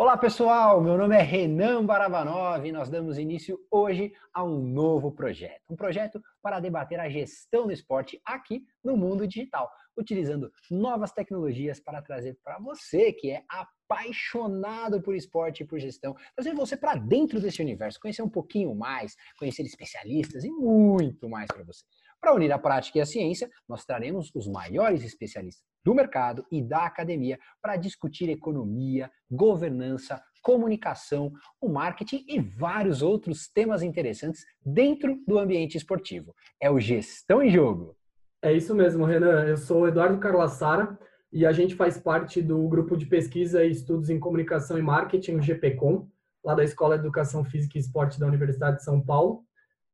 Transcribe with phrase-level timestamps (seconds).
[0.00, 5.12] Olá pessoal, meu nome é Renan Barabanov e nós damos início hoje a um novo
[5.12, 5.60] projeto.
[5.68, 11.80] Um projeto para debater a gestão do esporte aqui no mundo digital, utilizando novas tecnologias
[11.80, 16.94] para trazer para você que é apaixonado por esporte e por gestão, trazer você para
[16.94, 21.84] dentro desse universo, conhecer um pouquinho mais, conhecer especialistas e muito mais para você.
[22.20, 26.62] Para unir a prática e a ciência, nós traremos os maiores especialistas do mercado e
[26.62, 35.18] da academia para discutir economia, governança, comunicação, o marketing e vários outros temas interessantes dentro
[35.26, 36.34] do ambiente esportivo.
[36.60, 37.96] É o Gestão em Jogo.
[38.42, 39.44] É isso mesmo, Renan.
[39.44, 40.98] Eu sou Eduardo Carlassara
[41.32, 45.36] e a gente faz parte do grupo de pesquisa e estudos em comunicação e marketing,
[45.36, 46.08] o GPCom,
[46.44, 49.44] lá da Escola de Educação Física e Esporte da Universidade de São Paulo.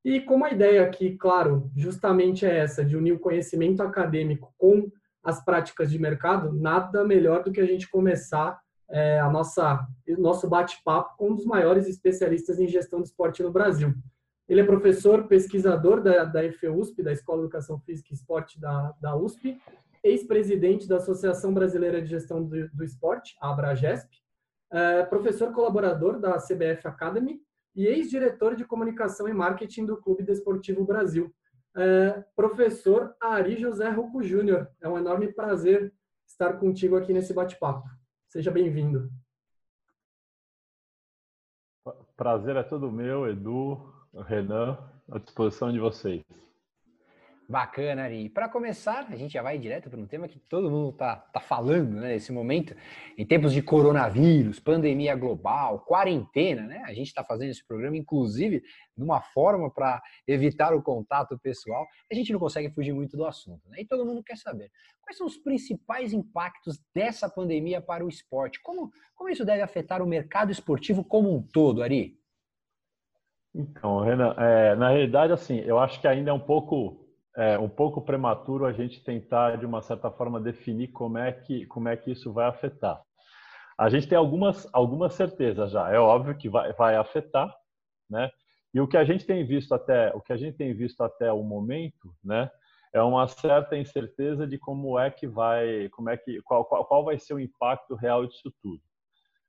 [0.06, 4.88] E como a ideia aqui, claro, justamente é essa, de unir o conhecimento acadêmico com
[5.20, 8.56] as práticas de mercado, nada melhor do que a gente começar
[8.88, 9.84] é, a nossa
[10.16, 13.92] nosso bate-papo com um dos maiores especialistas em gestão de esporte no Brasil.
[14.48, 18.94] Ele é professor, pesquisador da, da EFEUSP, da Escola de Educação Física e Esporte da,
[19.00, 19.60] da USP,
[20.04, 24.08] ex-presidente da Associação Brasileira de Gestão do, do Esporte, a Abragesp,
[24.70, 27.40] é, professor colaborador da CBF Academy
[27.76, 31.32] e ex-diretor de comunicação e marketing do Clube Desportivo Brasil.
[31.76, 35.92] É, professor Ari José Ruco Júnior, é um enorme prazer
[36.26, 37.86] estar contigo aqui nesse bate-papo.
[38.28, 39.10] Seja bem-vindo.
[42.16, 43.78] Prazer é todo meu, Edu,
[44.24, 44.78] Renan,
[45.10, 46.24] à disposição de vocês.
[47.48, 48.28] Bacana, Ari.
[48.28, 51.38] Para começar, a gente já vai direto para um tema que todo mundo está tá
[51.38, 52.74] falando né, nesse momento.
[53.16, 56.82] Em tempos de coronavírus, pandemia global, quarentena, né?
[56.84, 58.64] A gente está fazendo esse programa, inclusive,
[58.96, 61.86] de uma forma para evitar o contato pessoal.
[62.10, 63.80] A gente não consegue fugir muito do assunto, né?
[63.80, 64.68] E todo mundo quer saber
[65.00, 68.60] quais são os principais impactos dessa pandemia para o esporte.
[68.60, 72.18] Como, como isso deve afetar o mercado esportivo como um todo, Ari?
[73.54, 77.05] Então, Renan, é, na realidade, assim, eu acho que ainda é um pouco
[77.36, 81.66] é um pouco prematuro a gente tentar, de uma certa forma, definir como é que,
[81.66, 83.02] como é que isso vai afetar.
[83.78, 85.90] A gente tem algumas, algumas certezas já.
[85.90, 87.54] É óbvio que vai, vai afetar,
[88.08, 88.30] né?
[88.72, 91.30] E o que a gente tem visto até, o que a gente tem visto até
[91.30, 92.50] o momento, né?
[92.92, 97.04] É uma certa incerteza de como é que vai, como é que, qual, qual, qual
[97.04, 98.80] vai ser o impacto real disso tudo.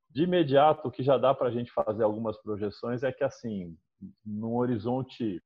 [0.10, 3.78] De imediato, o que já dá para a gente fazer algumas projeções é que, assim,
[4.26, 5.42] num horizonte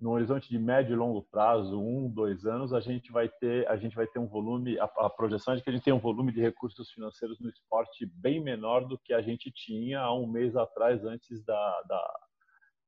[0.00, 3.76] no horizonte de médio e longo prazo, um, dois anos, a gente vai ter, a
[3.76, 5.98] gente vai ter um volume, a, a, projeção é de que a gente tem um
[5.98, 10.26] volume de recursos financeiros no esporte bem menor do que a gente tinha há um
[10.26, 12.20] mês atrás, antes da, da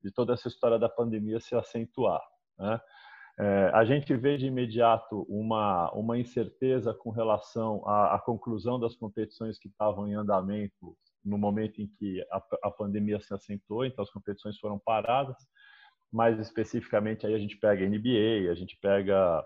[0.03, 2.23] de toda essa história da pandemia se acentuar.
[2.59, 2.81] Né?
[3.39, 8.95] É, a gente vê de imediato uma, uma incerteza com relação à, à conclusão das
[8.95, 14.03] competições que estavam em andamento no momento em que a, a pandemia se acentuou, então
[14.03, 15.37] as competições foram paradas
[16.13, 19.45] mais especificamente aí a gente pega a NBA, a gente pega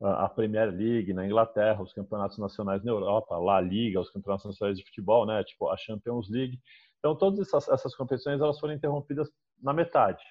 [0.00, 4.76] a Premier League na Inglaterra, os campeonatos nacionais na Europa, La Liga, os campeonatos nacionais
[4.76, 6.60] de futebol, né, tipo a Champions League.
[6.98, 9.30] Então todas essas, essas competições elas foram interrompidas
[9.62, 10.24] na metade,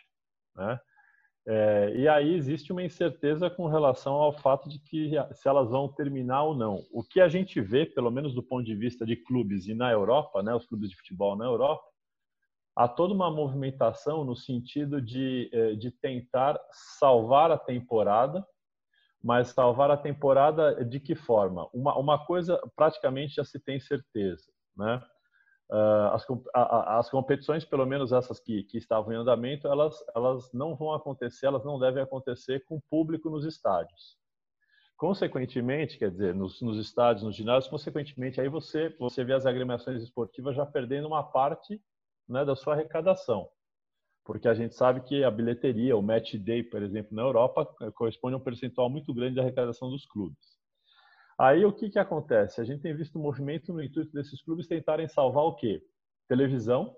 [0.55, 0.79] né?
[1.45, 5.89] É, e aí existe uma incerteza com relação ao fato de que se elas vão
[5.89, 6.79] terminar ou não.
[6.89, 9.91] O que a gente vê, pelo menos do ponto de vista de clubes e na
[9.91, 11.83] Europa, né, os clubes de futebol na Europa,
[12.75, 18.45] há toda uma movimentação no sentido de, eh, de tentar salvar a temporada,
[19.23, 21.69] mas salvar a temporada de que forma?
[21.73, 25.01] Uma, uma coisa praticamente já se tem certeza, né?
[25.71, 26.27] Ah, as,
[26.99, 31.47] as competições, pelo menos essas que, que estavam em andamento, elas, elas não vão acontecer,
[31.47, 34.17] elas não devem acontecer com público nos estádios.
[34.95, 40.03] Consequentemente, quer dizer, nos, nos estádios, nos ginásios, consequentemente, aí você, você vê as agremiações
[40.03, 41.81] esportivas já perdendo uma parte
[42.27, 43.49] né, da sua arrecadação.
[44.23, 47.91] Porque a gente sabe que a bilheteria, o match day, por exemplo, na Europa, eh,
[47.91, 50.57] corresponde a um percentual muito grande da arrecadação dos clubes.
[51.37, 52.61] Aí o que, que acontece?
[52.61, 55.83] A gente tem visto um movimento no intuito desses clubes tentarem salvar o quê?
[56.27, 56.95] Televisão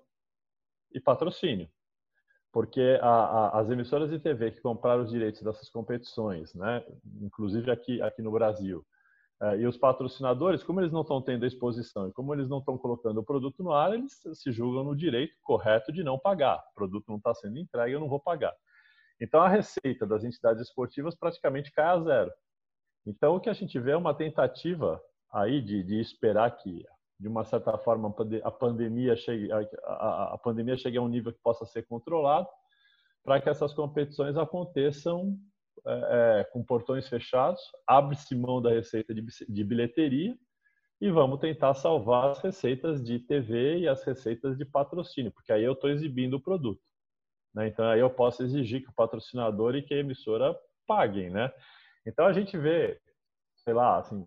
[0.93, 1.69] e patrocínio.
[2.51, 6.85] Porque a, a, as emissoras de TV que compraram os direitos dessas competições, né,
[7.21, 8.85] inclusive aqui, aqui no Brasil,
[9.57, 13.19] e os patrocinadores, como eles não estão tendo exposição e como eles não estão colocando
[13.19, 16.57] o produto no ar, eles se julgam no direito correto de não pagar.
[16.71, 18.53] O produto não está sendo entregue, eu não vou pagar.
[19.19, 22.31] Então, a receita das entidades esportivas praticamente cai a zero.
[23.05, 25.01] Então, o que a gente vê é uma tentativa
[25.31, 26.85] aí de, de esperar que,
[27.19, 31.31] de uma certa forma, a pandemia chegue a, a, a pandemia chegue a um nível
[31.33, 32.47] que possa ser controlado,
[33.23, 35.37] para que essas competições aconteçam
[35.87, 40.35] é, é, com portões fechados, abre-se mão da receita de, de bilheteria
[40.99, 45.63] e vamos tentar salvar as receitas de TV e as receitas de patrocínio, porque aí
[45.63, 46.81] eu estou exibindo o produto.
[47.53, 47.67] Né?
[47.67, 50.55] Então aí eu posso exigir que o patrocinador e que a emissora
[50.87, 51.51] paguem, né?
[52.05, 52.99] Então a gente vê,
[53.55, 54.25] sei lá, assim,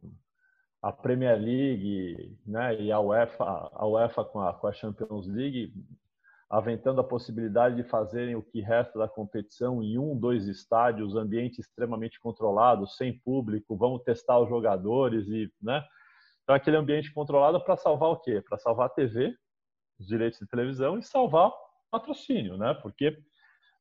[0.83, 5.73] a Premier League, né, e a UEFA, a UEFA com a, com a Champions League
[6.51, 11.61] aventando a possibilidade de fazerem o que resta da competição em um, dois estádios, ambiente
[11.61, 15.85] extremamente controlado, sem público, vamos testar os jogadores e, né?
[16.43, 18.41] Então aquele ambiente controlado para salvar o quê?
[18.41, 19.37] Para salvar a TV,
[20.01, 21.53] os direitos de televisão e salvar
[21.91, 22.73] patrocínio, né?
[22.81, 23.19] Porque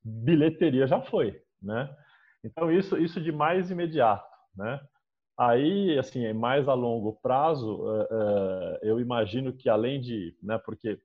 [0.04, 1.90] bilheteria já foi, né?
[2.44, 4.81] Então isso isso de mais imediato, né?
[5.38, 11.00] Aí, assim, mais a longo prazo, eh, eh, eu imagino que além de, né, porque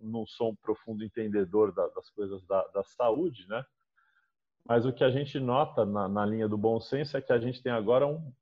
[0.00, 3.64] não sou um profundo entendedor das coisas da, da saúde, né?
[4.64, 7.38] Mas o que a gente nota na, na, linha do bom senso é que a
[7.38, 8.32] gente tem agora um,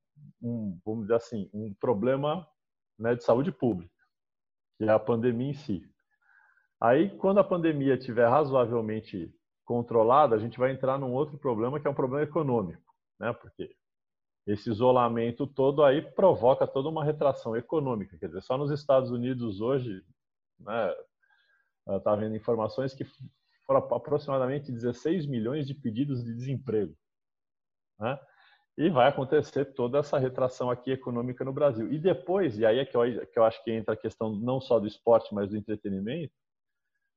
[0.42, 2.46] um vamos dizer assim, um problema
[2.98, 3.94] né, de saúde pública,
[4.76, 5.88] que é a pandemia em si.
[6.80, 9.32] Aí, quando a pandemia estiver razoavelmente
[9.64, 12.82] controlada, a gente vai entrar num outro problema que é um problema econômico,
[13.18, 13.32] né?
[13.32, 13.74] Porque
[14.46, 18.16] esse isolamento todo aí provoca toda uma retração econômica.
[18.18, 20.04] Quer dizer, só nos Estados Unidos hoje,
[20.60, 20.94] né,
[21.88, 23.04] está vendo informações que
[23.66, 26.96] foram aproximadamente 16 milhões de pedidos de desemprego.
[27.98, 28.18] Né?
[28.78, 31.92] E vai acontecer toda essa retração aqui econômica no Brasil.
[31.92, 34.60] E depois, e aí é que eu, que eu acho que entra a questão não
[34.60, 36.32] só do esporte, mas do entretenimento,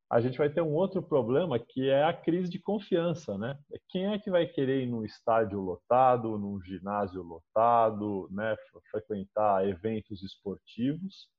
[0.09, 3.59] a gente vai ter um outro problema que é a crise de confiança, né?
[3.89, 8.55] Quem é que vai querer ir num estádio lotado, num ginásio lotado, né?
[8.89, 11.29] Frequentar eventos esportivos,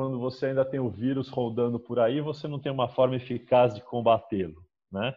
[0.00, 3.74] quando você ainda tem o vírus rodando por aí, você não tem uma forma eficaz
[3.74, 5.14] de combatê-lo, né?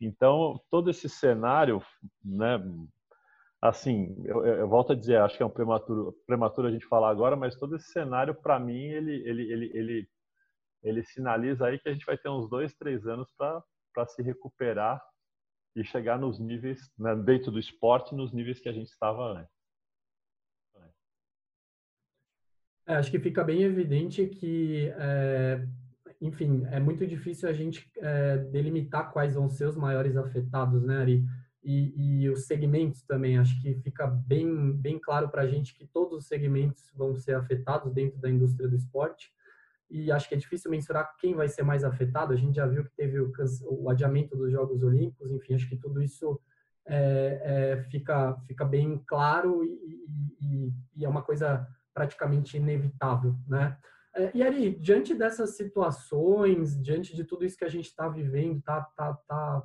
[0.00, 1.80] Então todo esse cenário,
[2.24, 2.60] né?
[3.62, 7.08] Assim, eu, eu, volto a dizer, acho que é um prematuro, prematuro a gente falar
[7.08, 10.08] agora, mas todo esse cenário, para mim, ele, ele, ele, ele
[10.82, 15.00] ele sinaliza aí que a gente vai ter uns dois, três anos para se recuperar
[15.76, 19.55] e chegar nos níveis, né, dentro do esporte, nos níveis que a gente estava antes.
[22.86, 25.66] É, acho que fica bem evidente que, é,
[26.20, 30.98] enfim, é muito difícil a gente é, delimitar quais vão ser os maiores afetados, né,
[30.98, 31.24] Ari?
[31.64, 35.84] E, e os segmentos também, acho que fica bem, bem claro para a gente que
[35.84, 39.32] todos os segmentos vão ser afetados dentro da indústria do esporte
[39.90, 42.32] e acho que é difícil mensurar quem vai ser mais afetado.
[42.32, 43.32] A gente já viu que teve o,
[43.70, 46.40] o adiamento dos Jogos Olímpicos, enfim, acho que tudo isso
[46.86, 50.06] é, é, fica, fica bem claro e,
[50.40, 53.78] e, e, é uma coisa praticamente inevitável, né?
[54.14, 58.58] É, e Ari, diante dessas situações, diante de tudo isso que a gente está vivendo,
[58.58, 59.62] está tá, tá,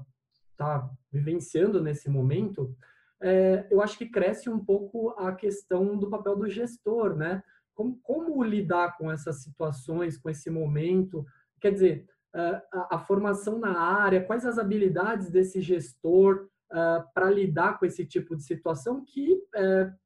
[0.56, 2.74] tá vivenciando nesse momento,
[3.22, 7.44] é, eu acho que cresce um pouco a questão do papel do gestor, né?
[7.75, 11.25] Como, como lidar com essas situações, com esse momento?
[11.60, 17.77] Quer dizer, a, a formação na área, quais as habilidades desse gestor uh, para lidar
[17.77, 20.00] com esse tipo de situação que uh,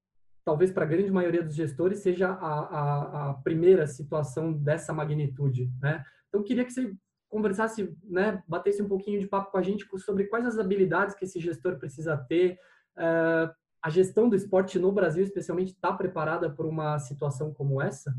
[0.46, 5.72] talvez para a grande maioria dos gestores seja a, a, a, primeira situação dessa magnitude,
[5.82, 6.06] né?
[6.30, 6.96] Então queria que você
[7.28, 11.26] conversasse, né, batesse um pouquinho de papo com a gente sobre quais as habilidades que
[11.26, 12.58] esse gestor precisa ter,
[12.96, 13.52] uh,
[13.82, 18.14] a gestão do esporte no Brasil, especialmente, está preparada para uma situação como essa?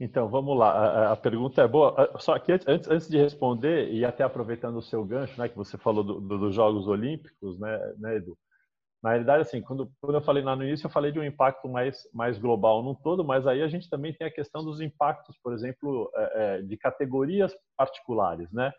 [0.00, 1.12] Então, vamos lá.
[1.12, 2.10] A, pergunta é boa.
[2.18, 5.76] Só que antes, antes de responder, e até aproveitando o seu gancho, né, que você
[5.76, 8.36] falou do, do, dos Jogos Olímpicos, né, né, Edu?
[9.02, 11.68] Na realidade, assim, quando, quando eu falei lá no início, eu falei de um impacto
[11.68, 15.36] mais, mais global no todo, mas aí a gente também tem a questão dos impactos,
[15.42, 18.72] por exemplo, é, é, de categorias particulares, né?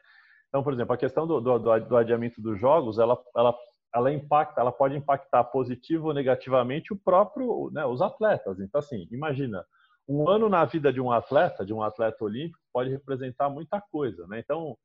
[0.50, 3.56] Então, por exemplo, a questão do, do, do adiamento dos jogos, ela, ela
[3.94, 8.60] ela impacta, ela pode impactar positivo ou negativamente o próprio, né, os atletas.
[8.60, 9.66] Então, assim, imagina,
[10.08, 14.28] um ano na vida de um atleta, de um atleta olímpico, pode representar muita coisa,
[14.28, 14.40] né?
[14.40, 14.78] Então,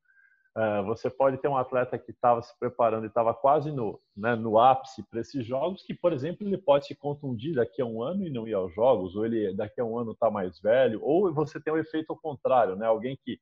[0.85, 4.57] você pode ter um atleta que estava se preparando e estava quase no, né, no
[4.57, 8.25] ápice para esses jogos, que, por exemplo, ele pode se contundir daqui a um ano
[8.25, 11.33] e não ir aos jogos, ou ele daqui a um ano está mais velho, ou
[11.33, 12.85] você tem o um efeito ao contrário, né?
[12.85, 13.37] Alguém que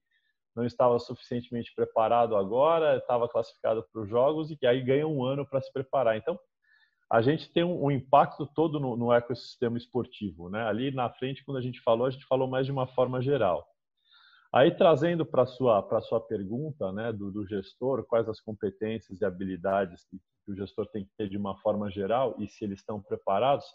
[0.56, 5.24] não estava suficientemente preparado agora, estava classificado para os jogos e que aí ganha um
[5.24, 6.18] ano para se preparar.
[6.18, 6.40] Então,
[7.12, 10.50] a gente tem um, um impacto todo no, no, ecossistema esportivo.
[10.50, 10.64] Né?
[10.64, 13.68] Ali na frente, quando a gente falou, a gente falou mais de uma forma geral.
[14.54, 20.06] Aí, trazendo para sua, sua pergunta né, do, do, gestor, quais as competências e habilidades
[20.06, 23.02] que, que o gestor tem que ter de uma forma geral e se eles estão
[23.02, 23.66] preparados,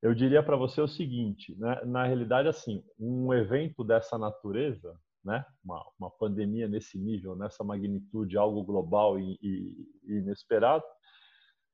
[0.00, 1.80] eu diria para você o seguinte, né?
[1.84, 5.44] na realidade, assim, um evento dessa natureza, né?
[5.64, 10.84] Uma, uma pandemia nesse nível, nessa magnitude, algo global e, e, inesperado,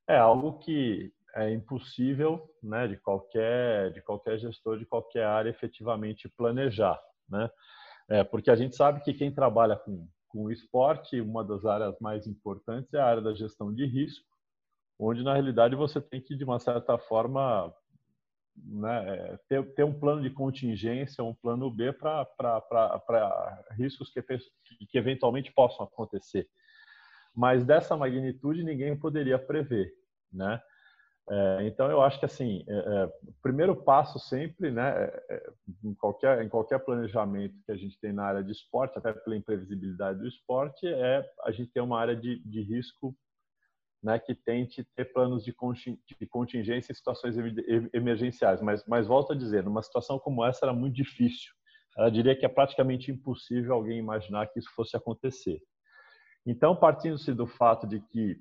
[0.09, 6.28] é algo que é impossível, né, de qualquer de qualquer gestor de qualquer área efetivamente
[6.28, 7.50] planejar, né?
[8.08, 12.26] É, porque a gente sabe que quem trabalha com com esporte, uma das áreas mais
[12.26, 14.26] importantes é a área da gestão de risco,
[14.99, 17.73] onde na realidade você tem que de uma certa forma
[18.56, 22.26] né, ter, ter um plano de contingência, um plano B para
[23.78, 24.20] riscos que,
[24.87, 26.49] que eventualmente possam acontecer.
[27.32, 29.92] Mas dessa magnitude ninguém poderia prever,
[30.32, 30.61] né?
[31.31, 35.52] É, então eu acho que assim, é, é, o primeiro passo sempre, né, é, é,
[35.83, 39.35] em qualquer em qualquer planejamento que a gente tem na área de esporte, até pela
[39.35, 43.16] imprevisibilidade do esporte, é a gente ter uma área de, de risco,
[44.02, 45.54] né, que tente ter planos de,
[46.28, 47.37] contingência em situações
[47.95, 48.61] emergenciais.
[48.61, 51.50] Mas, mas volto a dizer, numa situação como essa era muito difícil.
[51.97, 55.59] Eu diria que é praticamente impossível alguém imaginar que isso fosse acontecer.
[56.45, 58.37] Então, partindo-se do fato de que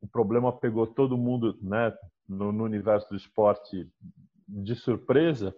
[0.00, 1.92] o problema pegou todo mundo né,
[2.28, 3.88] no, no, universo do esporte
[4.48, 5.54] de surpresa,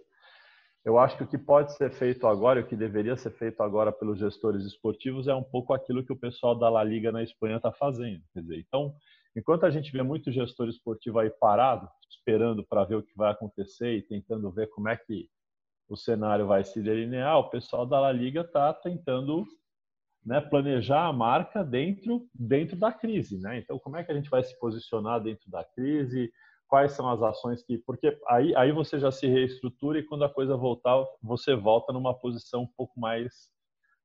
[0.83, 3.91] eu acho que o que pode ser feito agora, o que deveria ser feito agora
[3.91, 7.57] pelos gestores esportivos, é um pouco aquilo que o pessoal da La Liga na Espanha
[7.57, 8.23] está fazendo.
[8.33, 8.95] Quer dizer, então,
[9.35, 13.31] enquanto a gente vê muito gestor esportivo aí parado, esperando para ver o que vai
[13.31, 15.29] acontecer e tentando ver como é que
[15.89, 19.45] o cenário vai se delinear, o pessoal da La Liga está tentando
[20.25, 23.39] né, planejar a marca dentro, dentro da crise.
[23.39, 23.59] Né?
[23.59, 26.31] Então, como é que a gente vai se posicionar dentro da crise?
[26.67, 27.77] Quais são as ações que.
[27.79, 32.13] Porque aí, aí você já se reestrutura e quando a coisa voltar, você volta numa
[32.13, 33.49] posição um pouco mais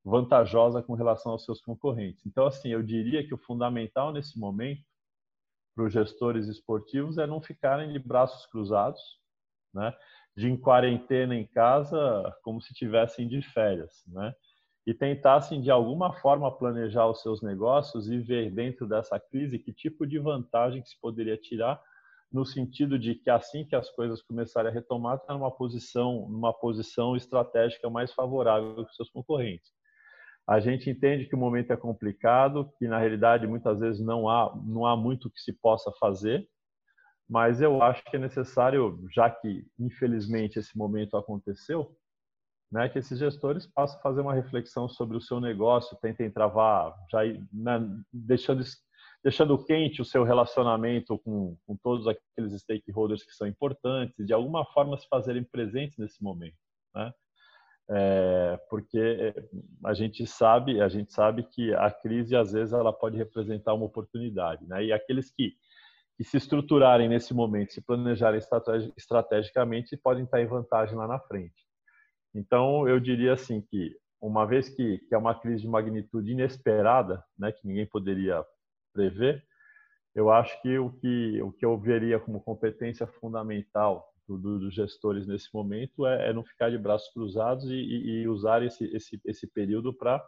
[0.05, 2.25] vantajosa com relação aos seus concorrentes.
[2.27, 4.83] Então, assim, eu diria que o fundamental nesse momento
[5.75, 9.01] para os gestores esportivos é não ficarem de braços cruzados,
[9.73, 9.93] né?
[10.37, 14.35] de em quarentena em casa como se tivessem de férias, né?
[14.87, 19.73] E tentassem de alguma forma planejar os seus negócios e ver dentro dessa crise que
[19.73, 21.81] tipo de vantagem que se poderia tirar
[22.31, 26.53] no sentido de que assim que as coisas começarem a retomar, está numa posição, numa
[26.53, 29.71] posição estratégica mais favorável que seus concorrentes.
[30.47, 34.53] A gente entende que o momento é complicado, que na realidade muitas vezes não há
[34.67, 36.47] não há muito que se possa fazer,
[37.29, 41.97] mas eu acho que é necessário, já que infelizmente esse momento aconteceu,
[42.75, 47.21] né, que esses gestores possam fazer uma reflexão sobre o seu negócio, tentem travar, já
[47.53, 47.79] né,
[48.13, 48.65] deixando,
[49.23, 54.65] deixando quente o seu relacionamento com, com todos aqueles stakeholders que são importantes, de alguma
[54.65, 56.57] forma se fazerem presentes nesse momento,
[56.93, 57.13] né?
[57.89, 59.33] É, porque
[59.85, 63.85] a gente sabe, a gente sabe que a crise às vezes ela pode representar uma
[63.85, 64.85] oportunidade, né?
[64.85, 65.53] E aqueles que
[66.17, 68.41] que se estruturarem nesse momento, se planejarem
[68.97, 71.64] estrategicamente, podem estar em vantagem lá na frente.
[72.35, 77.23] Então, eu diria assim que, uma vez que, que é uma crise de magnitude inesperada,
[77.39, 78.45] né, que ninguém poderia
[78.93, 79.45] prever,
[80.15, 84.75] eu acho que o que, o que eu veria como competência fundamental do, do, dos
[84.75, 88.85] gestores nesse momento é, é, não ficar de braços cruzados e, e, e usar esse,
[88.97, 90.23] esse, esse período para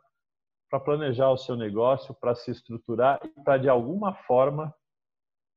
[0.84, 4.75] planejar o seu negócio, para se estruturar e para, de alguma forma,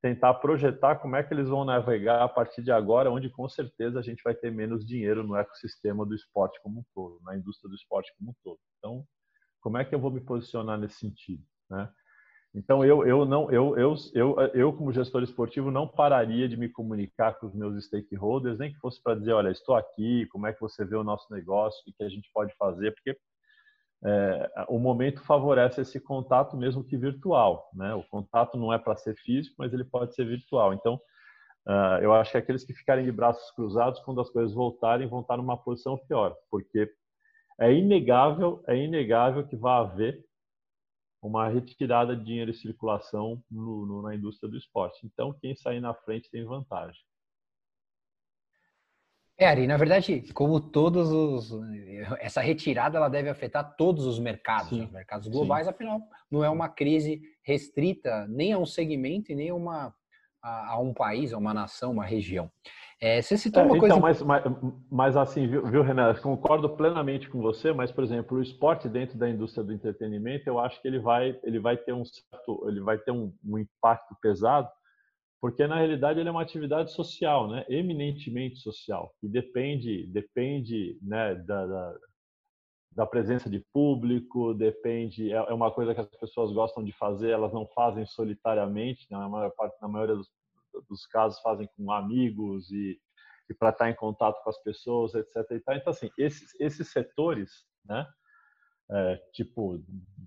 [0.01, 3.99] tentar projetar como é que eles vão navegar a partir de agora, onde com certeza
[3.99, 7.69] a gente vai ter menos dinheiro no ecossistema do esporte como um todo, na indústria
[7.69, 8.59] do esporte como um todo.
[8.77, 9.05] Então,
[9.61, 11.89] como é que eu vou me posicionar nesse sentido, né?
[12.55, 16.67] Então eu eu não eu eu eu, eu como gestor esportivo não pararia de me
[16.67, 20.53] comunicar com os meus stakeholders, nem que fosse para dizer, olha, estou aqui, como é
[20.53, 23.15] que você vê o nosso negócio, o que a gente pode fazer, porque
[24.03, 27.69] é, o momento favorece esse contato mesmo que virtual.
[27.73, 27.93] Né?
[27.93, 30.73] O contato não é para ser físico, mas ele pode ser virtual.
[30.73, 30.95] Então,
[31.67, 35.21] uh, eu acho que aqueles que ficarem de braços cruzados, quando as coisas voltarem, vão
[35.21, 36.89] estar numa posição pior, porque
[37.59, 40.23] é inegável, é inegável que vai haver
[41.21, 45.05] uma retirada de dinheiro em circulação no, no, na indústria do esporte.
[45.05, 47.01] Então, quem sair na frente tem vantagem.
[49.39, 51.57] É, Ari, na verdade, como todos os.
[52.19, 54.83] Essa retirada ela deve afetar todos os mercados, né?
[54.83, 55.71] os mercados globais, sim.
[55.71, 59.95] afinal, não é uma crise restrita nem a um segmento e nem a, uma,
[60.43, 62.51] a, a um país, a uma nação, uma região.
[63.01, 64.25] É, você citou uma é, então, coisa.
[64.25, 64.43] Mas, mas,
[64.91, 66.13] mas assim, viu, viu, Renan?
[66.15, 70.59] Concordo plenamente com você, mas, por exemplo, o esporte dentro da indústria do entretenimento, eu
[70.59, 74.13] acho que ele vai, ele vai ter um certo, ele vai ter um, um impacto
[74.21, 74.69] pesado
[75.41, 77.65] porque na realidade ele é uma atividade social, né?
[77.69, 81.97] eminentemente social, que depende, depende né, da, da,
[82.91, 87.29] da, presença de público, depende, é, é uma coisa que as pessoas gostam de fazer,
[87.29, 90.29] elas não fazem solitariamente, na maior parte, na maioria dos,
[90.89, 92.99] dos casos fazem com amigos e,
[93.49, 95.35] e para estar em contato com as pessoas, etc.
[95.51, 98.05] Então, assim, esses, esses setores, né?
[98.91, 99.83] É, tipo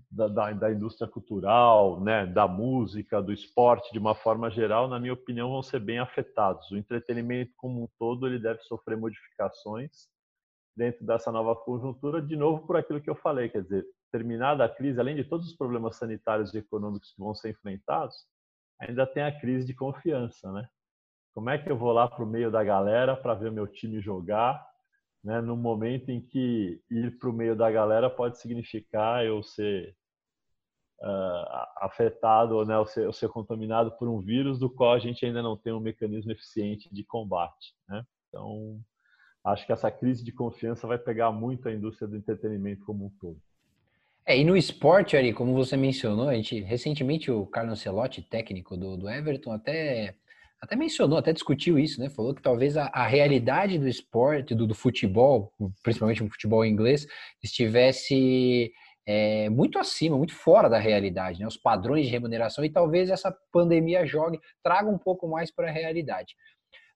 [0.09, 4.99] da, da, da, indústria cultural, né, da música, do esporte, de uma forma geral, na
[4.99, 6.69] minha opinião, vão ser bem afetados.
[6.71, 10.07] O entretenimento como um todo ele deve sofrer modificações
[10.75, 14.69] dentro dessa nova conjuntura, de novo por aquilo que eu falei, quer dizer, terminada a
[14.69, 18.15] crise, além de todos os problemas sanitários e econômicos que vão ser enfrentados,
[18.79, 20.67] ainda tem a crise de confiança, né?
[21.33, 23.99] Como é que eu vou lá para o meio da galera para ver meu time
[23.99, 24.63] jogar,
[25.23, 25.41] né?
[25.41, 29.95] No momento em que ir para o meio da galera pode significar eu ser
[31.01, 32.77] uh, afetado, né?
[32.77, 35.71] Ou ser, ou ser contaminado por um vírus do qual a gente ainda não tem
[35.71, 38.03] um mecanismo eficiente de combate, né?
[38.27, 38.79] Então,
[39.45, 43.09] acho que essa crise de confiança vai pegar muito a indústria do entretenimento como um
[43.19, 43.39] todo.
[44.25, 48.77] É, e no esporte, Ari, como você mencionou, a gente recentemente o Carlos Ancelotti, técnico
[48.77, 50.15] do, do Everton, até
[50.63, 52.09] até mencionou, até discutiu isso, né?
[52.09, 55.53] Falou que talvez a, a realidade do esporte, do, do, futebol,
[55.83, 57.05] principalmente o futebol inglês,
[57.43, 58.71] estivesse
[59.05, 61.45] é, muito acima, muito fora da realidade, né?
[61.45, 65.71] Os padrões de remuneração e talvez essa pandemia jogue, traga um pouco mais para a
[65.71, 66.33] realidade.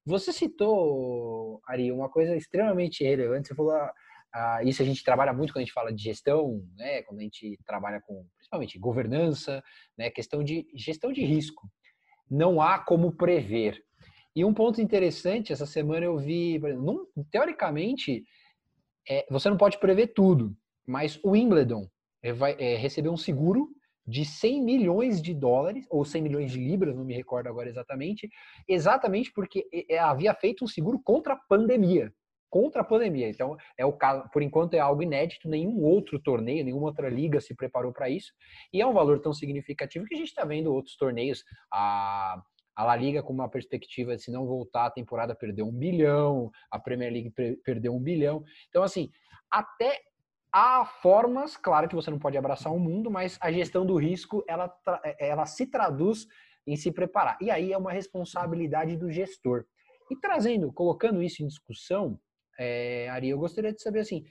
[0.06, 3.50] Você citou, Ari, uma coisa extremamente relevante.
[3.50, 3.94] Você falou, ah,
[4.34, 7.04] ah, isso a gente trabalha muito quando a gente fala de gestão, né?
[7.04, 9.62] Quando a gente trabalha com, principalmente, governança,
[9.98, 10.10] né?
[10.10, 11.70] Questão de gestão de risco
[12.30, 13.84] não há como prever.
[14.36, 16.60] E um ponto interessante, essa semana eu vi,
[17.32, 18.24] teoricamente,
[19.10, 20.56] é, você não pode prever tudo,
[20.86, 21.88] mas o Wimbledon
[22.22, 23.70] é, vai é, receber um seguro
[24.06, 28.30] de 100 milhões de dólares, ou 100 milhões de libras, não me recordo agora exatamente,
[28.68, 32.14] exatamente porque é, é, havia feito um seguro contra a pandemia.
[32.50, 33.30] Contra a pandemia.
[33.30, 37.42] Então, é o caso, por enquanto é algo inédito, nenhum outro torneio, nenhuma outra liga
[37.42, 38.32] se preparou para isso.
[38.72, 41.44] E é um valor tão significativo que a gente está vendo outros torneios.
[41.72, 42.42] A,
[42.76, 46.52] a La Liga com uma perspectiva de se não voltar a temporada perdeu um bilhão,
[46.72, 48.44] a Premier League perdeu um bilhão.
[48.70, 49.10] Então, assim,
[49.50, 50.00] até
[50.54, 54.44] há formas, claro que você não pode abraçar o mundo, mas a gestão do risco,
[54.48, 54.72] ela,
[55.20, 56.28] ela se traduz
[56.68, 57.38] em se preparar.
[57.42, 59.66] E aí é uma responsabilidade do gestor.
[60.12, 62.20] E trazendo, colocando isso em discussão,
[62.58, 64.26] é, Ari, eu gostaria de saber assim,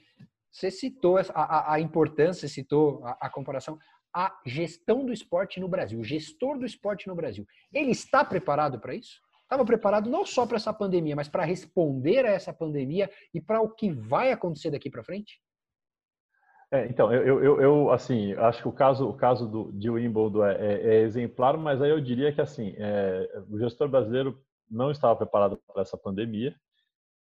[0.51, 3.77] você citou a, a, a importância, citou a, a, comparação,
[4.13, 8.79] a gestão do esporte no Brasil, o gestor do esporte no Brasil, ele está preparado
[8.79, 9.21] para isso?
[9.43, 13.61] Estava preparado não só para essa pandemia, mas para responder a essa pandemia e para
[13.61, 15.39] o que vai acontecer daqui para frente?
[16.69, 20.45] É, então, eu, eu, eu, assim, acho que o caso, o caso do, de Wimbledon
[20.45, 24.37] é, é, é exemplar, mas aí eu diria que, assim, é, o gestor brasileiro
[24.69, 26.53] não estava preparado para essa pandemia,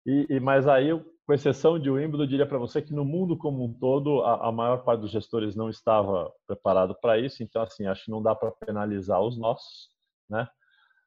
[0.06, 0.90] e, e, mas aí,
[1.26, 4.48] com exceção de Wimbledon, eu diria para você que no mundo como um todo, a,
[4.48, 7.44] a maior parte dos gestores não estava preparado para isso.
[7.44, 9.90] Então, assim, acho que não dá para penalizar os nossos,
[10.30, 10.48] né?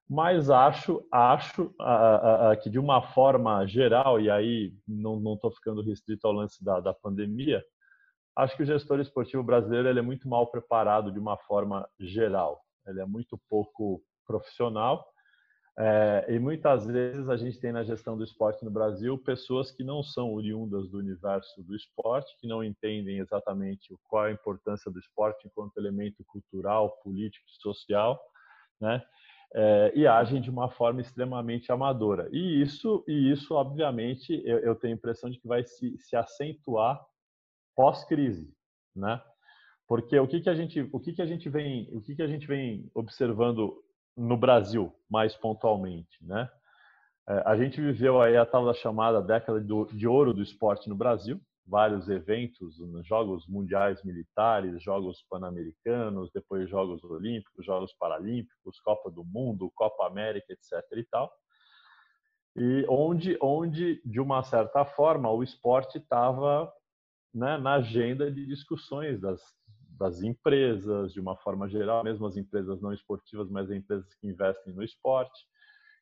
[0.08, 1.74] Mas acho, acho
[2.62, 6.92] que de uma forma geral, e aí não estou ficando restrito ao lance da, da
[6.92, 7.64] pandemia,
[8.36, 12.60] acho que o gestor esportivo brasileiro ele é muito mal preparado de uma forma geral.
[12.86, 15.06] Ele é muito pouco profissional
[15.76, 19.82] é, e muitas vezes a gente tem na gestão do esporte no Brasil pessoas que
[19.82, 24.88] não são oriundas do universo do esporte, que não entendem exatamente qual é a importância
[24.88, 28.20] do esporte enquanto elemento cultural, político e social,
[28.80, 29.02] né?
[29.56, 32.28] É, e agem de uma forma extremamente amadora.
[32.32, 36.16] E isso, e isso obviamente, eu, eu tenho a impressão de que vai se, se
[36.16, 37.04] acentuar
[37.74, 38.52] pós-crise,
[38.94, 39.20] né?
[39.88, 42.22] Porque o que, que a gente, o que, que a gente vem, o que, que
[42.22, 43.83] a gente vem observando
[44.16, 46.50] no Brasil, mais pontualmente, né?
[47.28, 50.94] É, a gente viveu aí a tal da chamada década de ouro do esporte no
[50.94, 59.24] Brasil, vários eventos, jogos mundiais militares, jogos pan-americanos, depois jogos olímpicos, jogos paralímpicos, Copa do
[59.24, 60.82] Mundo, Copa América, etc.
[60.96, 61.32] e tal.
[62.56, 66.70] E onde, onde de uma certa forma o esporte estava
[67.32, 69.40] né, na agenda de discussões das,
[69.98, 74.26] das empresas, de uma forma geral, mesmo as empresas não esportivas, mas as empresas que
[74.26, 75.46] investem no esporte.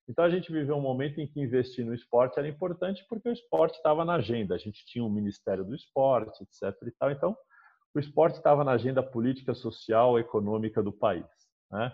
[0.09, 3.33] Então a gente viveu um momento em que investir no esporte era importante porque o
[3.33, 4.55] esporte estava na agenda.
[4.55, 6.76] A gente tinha um Ministério do Esporte, etc.
[6.87, 7.11] E tal.
[7.11, 7.37] Então
[7.94, 11.26] o esporte estava na agenda política, social, econômica do país.
[11.70, 11.92] Né?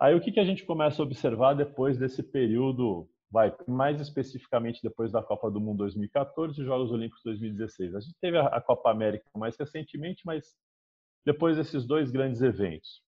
[0.00, 4.80] Aí o que, que a gente começa a observar depois desse período, vai mais especificamente
[4.82, 7.94] depois da Copa do Mundo 2014 e Jogos Olímpicos 2016.
[7.94, 10.54] A gente teve a Copa América mais recentemente, mas
[11.24, 13.02] depois desses dois grandes eventos.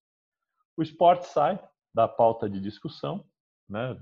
[0.77, 1.59] O esporte sai
[1.93, 3.25] da pauta de discussão,
[3.69, 3.97] né,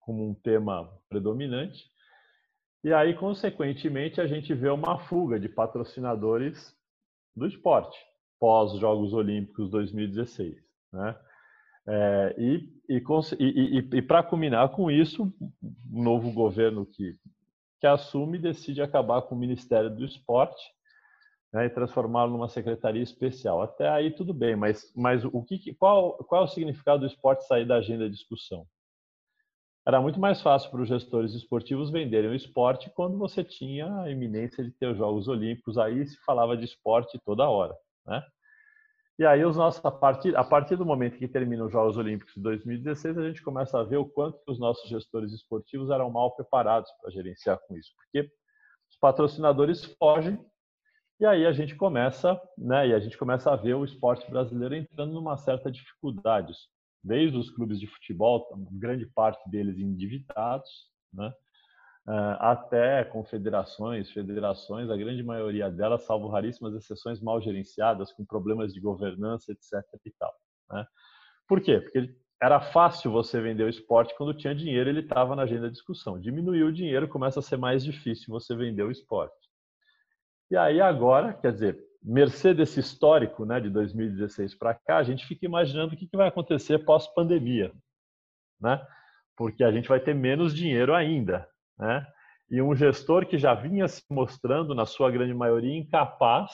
[0.00, 1.90] como um tema predominante,
[2.84, 6.74] e aí, consequentemente, a gente vê uma fuga de patrocinadores
[7.36, 7.98] do esporte
[8.38, 10.56] pós Jogos Olímpicos 2016.
[10.92, 11.18] Né?
[11.88, 13.02] É, e e,
[13.38, 17.14] e, e, para culminar com isso, o novo governo que,
[17.80, 20.62] que assume decide acabar com o Ministério do Esporte
[21.52, 23.62] né, e transformá-lo numa secretaria especial.
[23.62, 27.46] Até aí tudo bem, mas, mas o que, qual, qual é o significado do esporte
[27.46, 28.66] sair da agenda de discussão?
[29.86, 34.10] Era muito mais fácil para os gestores esportivos venderem o esporte quando você tinha a
[34.10, 37.74] iminência de ter os Jogos Olímpicos, aí se falava de esporte toda hora,
[38.06, 38.22] né?
[39.18, 42.34] E aí os nossos a partir a partir do momento que terminam os Jogos Olímpicos
[42.34, 46.36] de 2016, a gente começa a ver o quanto os nossos gestores esportivos eram mal
[46.36, 48.30] preparados para gerenciar com isso, porque
[48.90, 50.38] os patrocinadores fogem
[51.20, 54.74] e aí a gente começa, né, e a gente começa a ver o esporte brasileiro
[54.74, 56.52] entrando numa certa dificuldade,
[57.02, 60.70] desde os clubes de futebol, grande parte deles endividados,
[61.12, 61.32] né,
[62.08, 68.72] eh, até confederações, federações, a grande maioria delas, salvo raríssimas exceções, mal gerenciadas, com problemas
[68.72, 69.84] de governança, etc.
[70.06, 70.32] E tal,
[70.70, 70.86] né?
[71.48, 71.80] Por quê?
[71.80, 75.74] Porque era fácil você vender o esporte quando tinha dinheiro, ele estava na agenda de
[75.74, 76.20] discussão.
[76.20, 79.47] Diminuiu o dinheiro, começa a ser mais difícil você vender o esporte.
[80.50, 85.26] E aí agora, quer dizer, mercê desse histórico, né, de 2016 para cá, a gente
[85.26, 87.72] fica imaginando o que, que vai acontecer pós-pandemia,
[88.60, 88.84] né?
[89.36, 92.06] Porque a gente vai ter menos dinheiro ainda, né?
[92.50, 96.52] E um gestor que já vinha se mostrando, na sua grande maioria, incapaz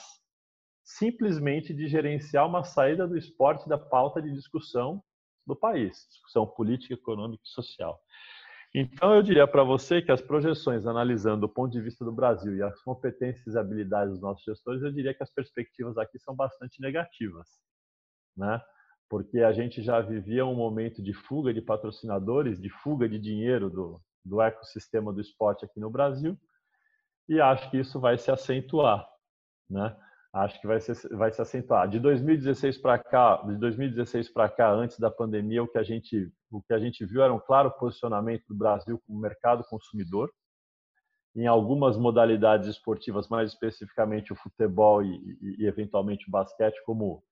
[0.83, 5.01] simplesmente de gerenciar uma saída do esporte da pauta de discussão
[5.47, 7.99] do país, discussão política, econômica e social.
[8.77, 12.57] Então, eu diria para você que as projeções, analisando o ponto de vista do Brasil
[12.57, 16.35] e as competências e habilidades dos nossos gestores, eu diria que as perspectivas aqui são
[16.35, 17.47] bastante negativas,
[18.35, 18.61] né?
[19.09, 23.69] Porque a gente já vivia um momento de fuga de patrocinadores, de fuga de dinheiro
[23.69, 26.37] do, do ecossistema do esporte aqui no Brasil,
[27.29, 29.07] e acho que isso vai se acentuar,
[29.69, 29.95] né?
[30.35, 31.87] Acho que vai se, vai se acentuar.
[31.87, 36.29] De 2016 para cá, de 2016 para cá, antes da pandemia, o que a gente
[36.51, 40.29] o que a gente viu era um claro posicionamento do Brasil como mercado consumidor.
[41.33, 47.23] Em algumas modalidades esportivas, mais especificamente o futebol e, e, e eventualmente o basquete, como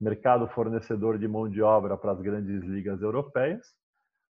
[0.00, 3.66] mercado fornecedor de mão de obra para as grandes ligas europeias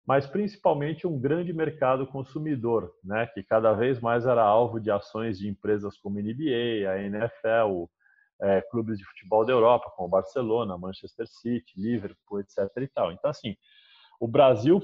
[0.06, 5.38] mas principalmente um grande mercado consumidor, né, que cada vez mais era alvo de ações
[5.38, 7.86] de empresas como a NBA, a NFL,
[8.40, 12.58] é, clubes de futebol da Europa, como Barcelona, Manchester City, Liverpool, etc.
[12.78, 13.12] E tal.
[13.12, 13.56] Então, assim,
[14.20, 14.82] o Brasil,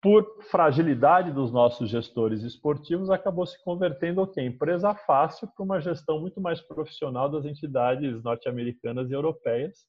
[0.00, 4.42] por fragilidade dos nossos gestores esportivos, acabou se convertendo o quê?
[4.42, 9.86] Empresa fácil para uma gestão muito mais profissional das entidades norte-americanas e europeias,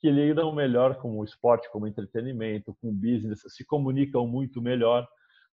[0.00, 5.06] que lidam melhor com o esporte como entretenimento, com o business, se comunicam muito melhor,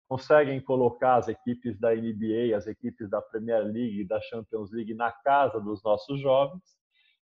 [0.09, 5.11] conseguem colocar as equipes da NBA, as equipes da Premier League, da Champions League na
[5.11, 6.63] casa dos nossos jovens,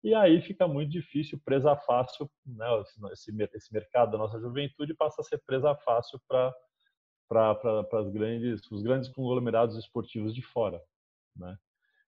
[0.03, 2.67] e aí fica muito difícil, presa fácil, né,
[3.13, 6.53] esse, esse mercado da nossa juventude passa a ser presa fácil para
[7.29, 10.79] para os grandes os grandes conglomerados esportivos de fora,
[11.35, 11.57] né?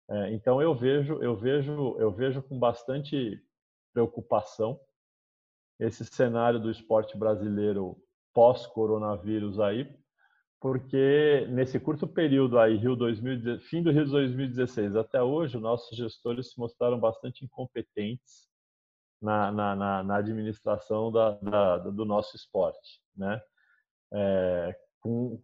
[0.10, 3.42] É, então eu vejo eu vejo eu vejo com bastante
[3.94, 4.80] preocupação
[5.80, 7.98] esse cenário do esporte brasileiro
[8.34, 9.90] pós-coronavírus aí,
[10.60, 16.52] porque nesse curto período aí, Rio 2000, fim do Rio 2016 até hoje, nossos gestores
[16.52, 18.48] se mostraram bastante incompetentes
[19.22, 23.42] na, na, na, na administração da, da, do nosso esporte, né?
[24.14, 25.42] É, com,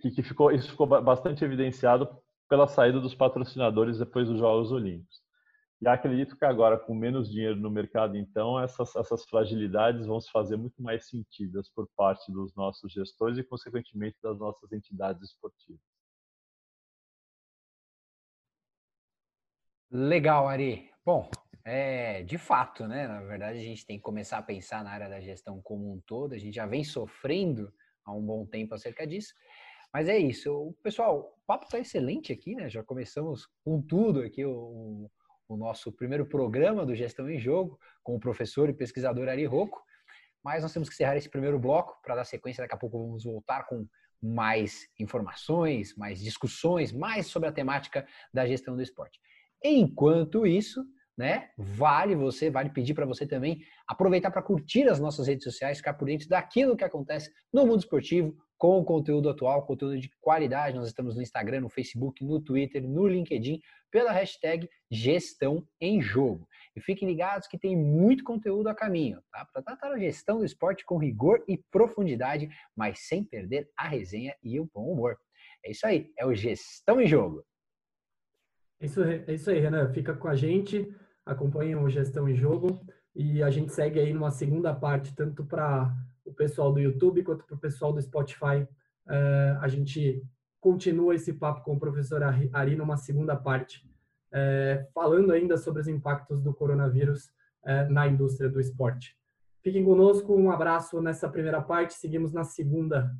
[0.00, 2.08] que, que ficou, isso ficou bastante evidenciado
[2.48, 5.25] pela saída dos patrocinadores depois dos Jogos Olímpicos.
[5.80, 10.30] E acredito que agora, com menos dinheiro no mercado, então, essas, essas fragilidades vão se
[10.30, 15.80] fazer muito mais sentidas por parte dos nossos gestores e, consequentemente, das nossas entidades esportivas.
[19.90, 20.90] Legal, Ari.
[21.04, 21.30] Bom,
[21.64, 23.06] é, de fato, né?
[23.06, 26.00] Na verdade, a gente tem que começar a pensar na área da gestão como um
[26.00, 26.32] todo.
[26.32, 27.72] A gente já vem sofrendo
[28.04, 29.34] há um bom tempo acerca disso.
[29.92, 30.74] Mas é isso.
[30.82, 32.68] Pessoal, o papo está excelente aqui, né?
[32.70, 34.44] Já começamos com tudo aqui.
[34.44, 35.10] O,
[35.48, 39.82] o nosso primeiro programa do Gestão em Jogo com o professor e pesquisador Ari Rocco.
[40.42, 42.62] Mas nós temos que encerrar esse primeiro bloco para dar sequência.
[42.62, 43.86] Daqui a pouco vamos voltar com
[44.22, 49.20] mais informações, mais discussões, mais sobre a temática da gestão do esporte.
[49.62, 50.84] Enquanto isso,
[51.16, 55.78] né, vale você, vale pedir para você também aproveitar para curtir as nossas redes sociais,
[55.78, 60.76] ficar por dentro daquilo que acontece no mundo esportivo, com conteúdo atual, conteúdo de qualidade.
[60.76, 66.48] Nós estamos no Instagram, no Facebook, no Twitter, no LinkedIn, pela hashtag Gestão em Jogo.
[66.74, 69.46] E fiquem ligados que tem muito conteúdo a caminho, tá?
[69.52, 74.34] Para tratar a gestão do esporte com rigor e profundidade, mas sem perder a resenha
[74.42, 75.16] e o bom humor.
[75.64, 77.44] É isso aí, é o Gestão em Jogo.
[78.80, 79.90] Isso, é isso aí, Renan.
[79.92, 80.94] Fica com a gente,
[81.26, 82.80] acompanha o Gestão em Jogo
[83.14, 85.92] e a gente segue aí numa segunda parte, tanto para
[86.24, 88.66] o pessoal do YouTube quanto para o pessoal do Spotify.
[89.06, 90.22] Uh, a gente
[90.60, 93.84] continua esse papo com o professor Ari numa segunda parte
[94.32, 97.30] é, falando ainda sobre os impactos do coronavírus
[97.64, 99.16] é, na indústria do esporte.
[99.62, 103.10] Fiquem conosco, um abraço nessa primeira parte, seguimos na segunda.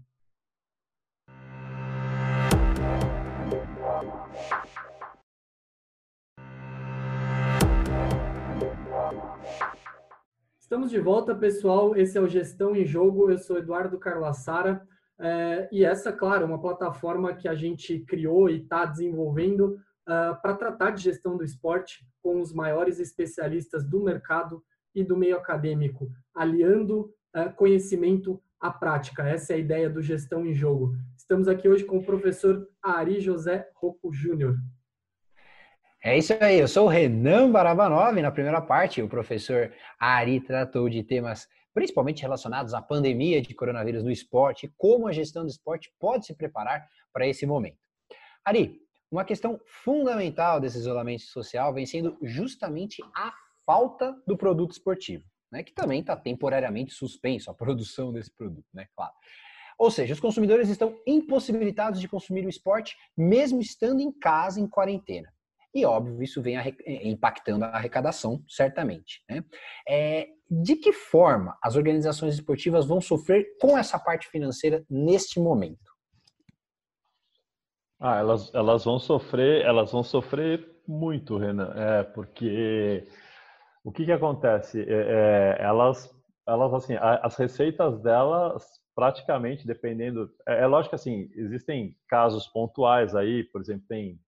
[10.66, 11.94] Estamos de volta, pessoal.
[11.94, 13.30] Esse é o Gestão em Jogo.
[13.30, 14.84] Eu sou Eduardo Carlassara.
[15.16, 20.42] É, e essa, claro, é uma plataforma que a gente criou e está desenvolvendo uh,
[20.42, 24.60] para tratar de gestão do esporte com os maiores especialistas do mercado
[24.92, 29.22] e do meio acadêmico, aliando uh, conhecimento à prática.
[29.22, 30.96] Essa é a ideia do Gestão em Jogo.
[31.16, 34.56] Estamos aqui hoje com o professor Ari José Rocco Júnior.
[36.06, 38.16] É isso aí, eu sou o Renan Barabanov.
[38.22, 44.04] Na primeira parte, o professor Ari tratou de temas principalmente relacionados à pandemia de coronavírus
[44.04, 47.78] no esporte, como a gestão do esporte pode se preparar para esse momento.
[48.44, 48.78] Ari,
[49.10, 53.34] uma questão fundamental desse isolamento social vem sendo justamente a
[53.66, 58.86] falta do produto esportivo, né, que também está temporariamente suspenso a produção desse produto, né,
[58.94, 59.12] claro.
[59.76, 64.68] Ou seja, os consumidores estão impossibilitados de consumir o esporte, mesmo estando em casa em
[64.68, 65.34] quarentena.
[65.76, 66.74] E, óbvio, isso vem é,
[67.06, 69.22] impactando a arrecadação, certamente.
[69.28, 69.44] Né?
[69.86, 75.94] É, de que forma as organizações esportivas vão sofrer com essa parte financeira neste momento?
[78.00, 83.06] Ah, elas, elas vão sofrer, elas vão sofrer muito, Renan, é, porque
[83.84, 84.80] o que, que acontece?
[84.80, 86.10] É, é, elas,
[86.48, 90.30] elas, assim, as receitas delas, praticamente, dependendo.
[90.48, 94.18] É, é lógico assim, existem casos pontuais aí, por exemplo, tem,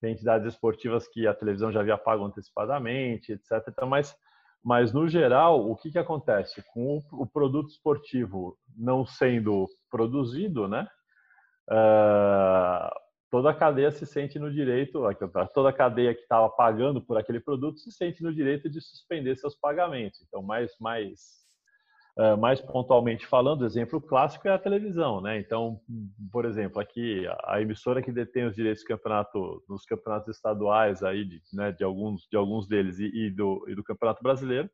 [0.00, 3.64] tem entidades esportivas que a televisão já havia pago antecipadamente, etc.
[3.68, 4.16] Então, mas,
[4.64, 6.62] mas, no geral, o que, que acontece?
[6.72, 10.88] Com o, o produto esportivo não sendo produzido, né?
[11.70, 12.88] Uh,
[13.30, 15.02] toda a cadeia se sente no direito,
[15.52, 19.36] toda a cadeia que estava pagando por aquele produto se sente no direito de suspender
[19.36, 20.20] seus pagamentos.
[20.26, 21.47] Então, mais, mais,
[22.40, 25.38] mais pontualmente falando, exemplo clássico é a televisão, né?
[25.38, 25.80] Então,
[26.32, 31.24] por exemplo, aqui a emissora que detém os direitos do campeonato, nos campeonatos estaduais aí
[31.24, 34.68] de, né, de alguns, de alguns deles e, e, do, e do campeonato brasileiro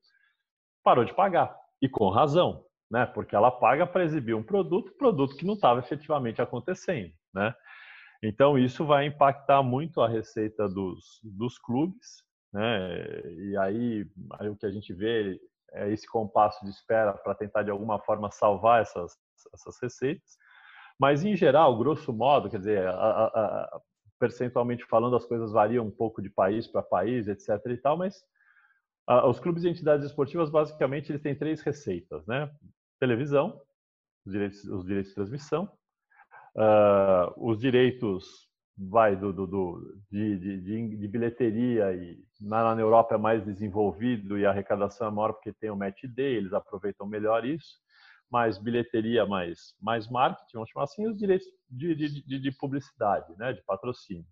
[0.82, 3.04] parou de pagar e com razão, né?
[3.04, 7.54] Porque ela paga para exibir um produto, produto que não estava efetivamente acontecendo, né?
[8.22, 13.20] Então, isso vai impactar muito a receita dos, dos clubes, né?
[13.50, 14.06] E aí,
[14.40, 15.38] aí o que a gente vê
[15.88, 19.16] esse compasso de espera para tentar, de alguma forma, salvar essas,
[19.52, 20.36] essas receitas.
[20.98, 23.80] Mas, em geral, grosso modo, quer dizer, a, a, a,
[24.18, 27.50] percentualmente falando, as coisas variam um pouco de país para país, etc.
[27.66, 28.22] e tal, mas
[29.26, 32.50] os clubes e entidades esportivas, basicamente, eles têm três receitas, né?
[32.98, 33.60] Televisão,
[34.24, 35.70] os direitos, os direitos de transmissão,
[36.56, 43.14] uh, os direitos vai do, do, do de, de, de, bilheteria e na, na, Europa
[43.14, 47.06] é mais desenvolvido e a arrecadação é maior porque tem o match day, eles aproveitam
[47.06, 47.78] melhor isso,
[48.30, 53.52] mais bilheteria, mais, mais marketing, vamos chamar assim, os direitos de, de, de publicidade, né,
[53.52, 54.26] de patrocínio.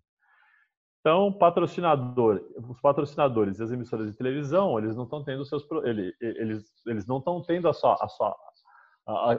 [0.99, 6.15] Então, patrocinador, os patrocinadores e as emissoras de televisão, eles não estão tendo seus eles,
[6.21, 8.33] eles, eles não estão tendo a sua, a sua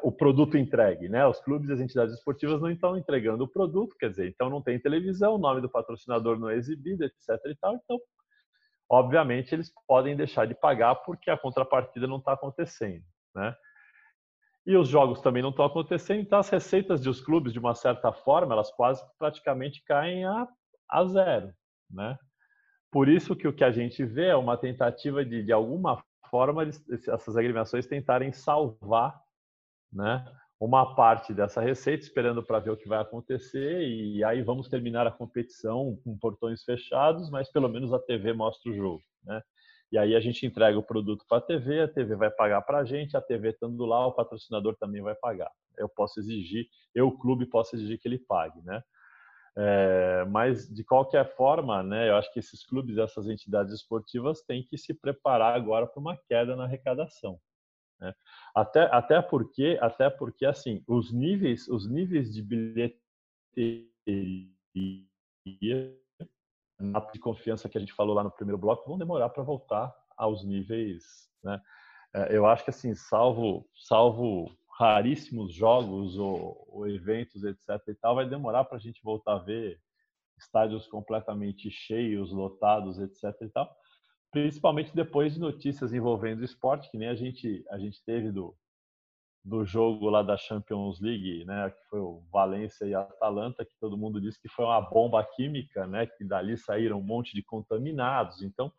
[0.03, 1.27] o produto entregue, né?
[1.27, 4.63] Os clubes e as entidades esportivas não estão entregando o produto, quer dizer, então não
[4.63, 7.41] tem televisão, o nome do patrocinador não é exibido, etc.
[7.47, 7.75] E tal.
[7.75, 7.99] Então,
[8.91, 13.55] obviamente, eles podem deixar de pagar porque a contrapartida não está acontecendo, né?
[14.67, 18.13] E os jogos também não estão acontecendo, então as receitas dos clubes, de uma certa
[18.13, 20.49] forma, elas quase praticamente caem a,
[20.91, 21.53] a zero,
[21.91, 22.19] né?
[22.91, 26.65] Por isso que o que a gente vê é uma tentativa de, de alguma forma,
[26.65, 29.24] essas agremiações tentarem salvar
[29.95, 30.25] né,
[30.61, 35.07] uma parte dessa receita, esperando para ver o que vai acontecer, e aí vamos terminar
[35.07, 39.03] a competição com portões fechados, mas pelo menos a TV mostra o jogo.
[39.25, 39.43] Né?
[39.93, 42.79] E aí a gente entrega o produto para a TV, a TV vai pagar para
[42.79, 45.51] a gente, a TV estando lá, o patrocinador também vai pagar.
[45.77, 48.61] Eu posso exigir, eu, o clube, posso exigir que ele pague.
[48.63, 48.83] Né?
[49.57, 54.67] É, mas, de qualquer forma, né, eu acho que esses clubes, essas entidades esportivas têm
[54.67, 57.39] que se preparar agora para uma queda na arrecadação.
[58.01, 58.15] Né?
[58.55, 63.91] Até, até porque, até porque assim, os níveis, os níveis de bilheteria
[67.13, 70.45] de confiança que a gente falou lá no primeiro bloco vão demorar para voltar aos
[70.45, 71.61] níveis, né?
[72.15, 77.81] É, eu acho que assim, salvo, salvo raríssimos jogos ou, ou eventos, etc.
[77.89, 79.81] e tal, vai demorar para a gente voltar a ver
[80.39, 83.35] estádios completamente cheios, lotados, etc.
[83.43, 83.77] e tal
[84.35, 88.53] principalmente depois de notícias envolvendo o esporte, que nem a gente, a gente teve do,
[89.45, 93.97] do jogo lá da Champions League, né, que foi o Valência e Atalanta, que todo
[93.97, 98.43] mundo disse que foi uma bomba química, né, que dali saíram um monte de contaminados.
[98.43, 98.73] Então,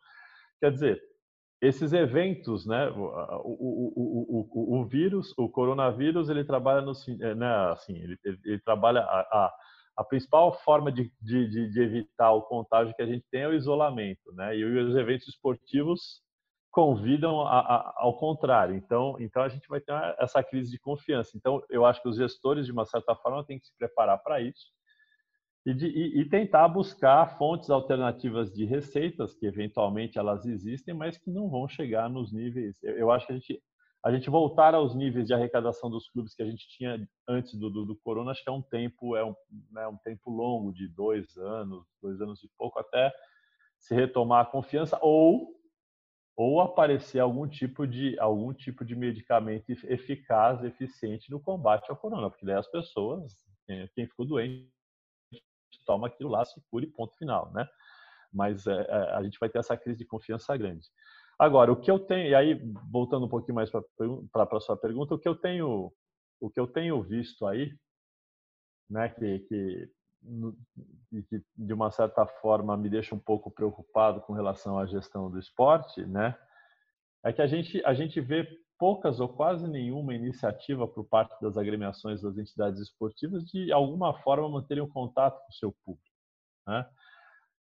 [0.60, 1.02] quer dizer,
[1.62, 3.00] esses eventos, né, o,
[3.42, 6.92] o, o, o, vírus, o coronavírus, ele trabalha no,
[7.34, 9.54] né, assim, ele, ele trabalha a, a,
[9.96, 13.54] a, principal forma de, de, de, evitar o contágio que a gente tem é o
[13.54, 16.22] isolamento, né, e os eventos esportivos
[16.70, 18.74] convidam a, a, ao contrário.
[18.74, 21.30] Então, então a gente vai ter essa crise de confiança.
[21.34, 24.42] Então, eu acho que os gestores, de uma certa forma, têm que se preparar para
[24.42, 24.66] isso
[25.66, 31.18] e, de, e, e, tentar buscar fontes alternativas de receitas que eventualmente elas existem, mas
[31.18, 32.80] que não vão chegar nos níveis.
[32.84, 33.60] Eu, eu acho que a gente
[34.06, 36.96] a gente voltar aos níveis de arrecadação dos clubes que a gente tinha
[37.28, 39.34] antes do, do, do corona, acho que é um tempo é um,
[39.72, 43.12] né, um tempo longo de dois anos, dois anos e pouco até
[43.80, 45.56] se retomar a confiança ou
[46.36, 52.30] ou aparecer algum tipo de algum tipo de medicamento eficaz, eficiente no combate ao corona,
[52.30, 53.34] porque daí as pessoas,
[53.66, 54.70] quem ficou doente,
[55.84, 57.66] toma aquilo lá, se cure, ponto final, né?
[58.32, 60.86] Mas é, é a gente vai ter essa crise de confiança grande.
[61.38, 62.54] Agora, o que eu tenho, e aí
[62.90, 63.82] voltando um pouquinho mais para
[64.52, 65.92] a sua pergunta, o que eu tenho,
[66.40, 67.72] o que eu tenho visto aí,
[68.88, 69.90] né, que, que
[71.30, 75.38] que de uma certa forma me deixa um pouco preocupado com relação à gestão do
[75.38, 76.36] esporte, né?
[77.24, 78.46] É que a gente a gente vê
[78.78, 84.48] poucas ou quase nenhuma iniciativa por parte das agremiações das entidades esportivas de alguma forma
[84.48, 86.16] manterem o contato com o seu público,
[86.66, 86.88] né?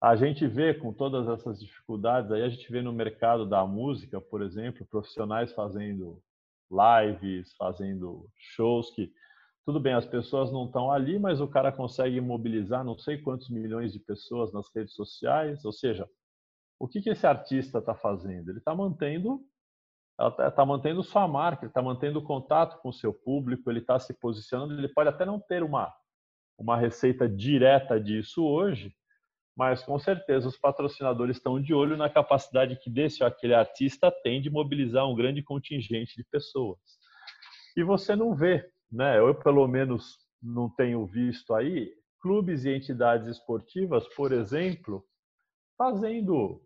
[0.00, 4.20] A gente vê com todas essas dificuldades aí a gente vê no mercado da música,
[4.20, 6.22] por exemplo, profissionais fazendo
[6.70, 9.12] lives, fazendo shows que
[9.64, 13.50] tudo bem, as pessoas não estão ali, mas o cara consegue mobilizar não sei quantos
[13.50, 15.62] milhões de pessoas nas redes sociais.
[15.62, 16.08] Ou seja,
[16.78, 18.48] o que, que esse artista está fazendo?
[18.48, 19.44] Ele está mantendo
[20.18, 23.98] está tá mantendo sua marca, ele está mantendo contato com o seu público, ele está
[23.98, 24.72] se posicionando.
[24.72, 25.94] Ele pode até não ter uma,
[26.58, 28.92] uma receita direta disso hoje,
[29.58, 34.10] mas com certeza os patrocinadores estão de olho na capacidade que desse ou aquele artista
[34.22, 36.78] tem de mobilizar um grande contingente de pessoas.
[37.76, 39.18] E você não vê né?
[39.18, 45.04] Eu pelo menos não tenho visto aí clubes e entidades esportivas, por exemplo,
[45.76, 46.60] fazendo,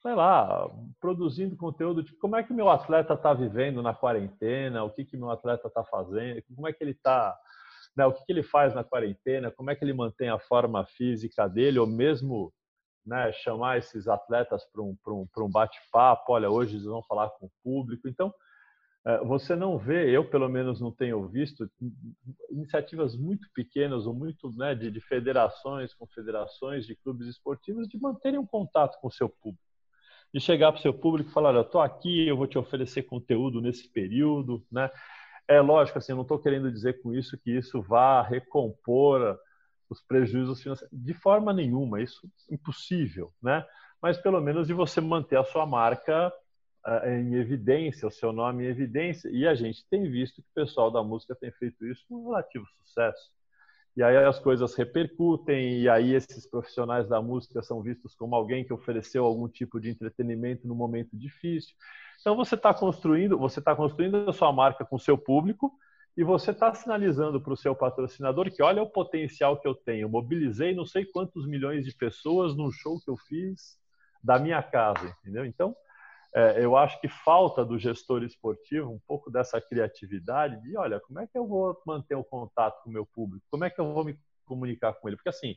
[0.00, 4.90] sei lá, produzindo conteúdo de como é que meu atleta está vivendo na quarentena, o
[4.90, 7.38] que que meu atleta está fazendo, como é que ele está,
[7.96, 10.84] né, o que que ele faz na quarentena, como é que ele mantém a forma
[10.86, 12.52] física dele, ou mesmo
[13.04, 17.46] né, chamar esses atletas para um, um, um bate-papo, olha, hoje eles vão falar com
[17.46, 18.08] o público.
[18.08, 18.32] Então,
[19.06, 21.70] é, você não vê, eu pelo menos não tenho visto,
[22.50, 28.38] iniciativas muito pequenas ou muito né, de, de federações, confederações, de clubes esportivos, de manterem
[28.38, 29.64] um contato com o seu público.
[30.32, 32.56] De chegar para o seu público e falar: Olha, eu estou aqui, eu vou te
[32.56, 34.64] oferecer conteúdo nesse período.
[34.70, 34.88] Né?
[35.50, 39.36] É lógico, assim, não estou querendo dizer com isso que isso vá recompor
[39.88, 40.96] os prejuízos financeiros.
[40.96, 43.32] De forma nenhuma, isso é impossível.
[43.42, 43.66] Né?
[44.00, 46.32] Mas pelo menos de você manter a sua marca
[47.04, 49.28] em evidência, o seu nome em evidência.
[49.28, 52.64] E a gente tem visto que o pessoal da música tem feito isso com relativo
[52.84, 53.32] sucesso.
[53.96, 58.64] E aí as coisas repercutem, e aí esses profissionais da música são vistos como alguém
[58.64, 61.74] que ofereceu algum tipo de entretenimento no momento difícil.
[62.20, 65.72] Então você está construindo, você está construindo a sua marca com o seu público
[66.16, 70.08] e você está sinalizando para o seu patrocinador que olha o potencial que eu tenho.
[70.08, 73.78] mobilizei não sei quantos milhões de pessoas num show que eu fiz
[74.22, 75.46] da minha casa, entendeu?
[75.46, 75.74] Então
[76.34, 81.20] é, eu acho que falta do gestor esportivo um pouco dessa criatividade de, olha, como
[81.20, 83.44] é que eu vou manter o contato com o meu público?
[83.50, 85.16] Como é que eu vou me comunicar com ele?
[85.16, 85.56] Porque assim,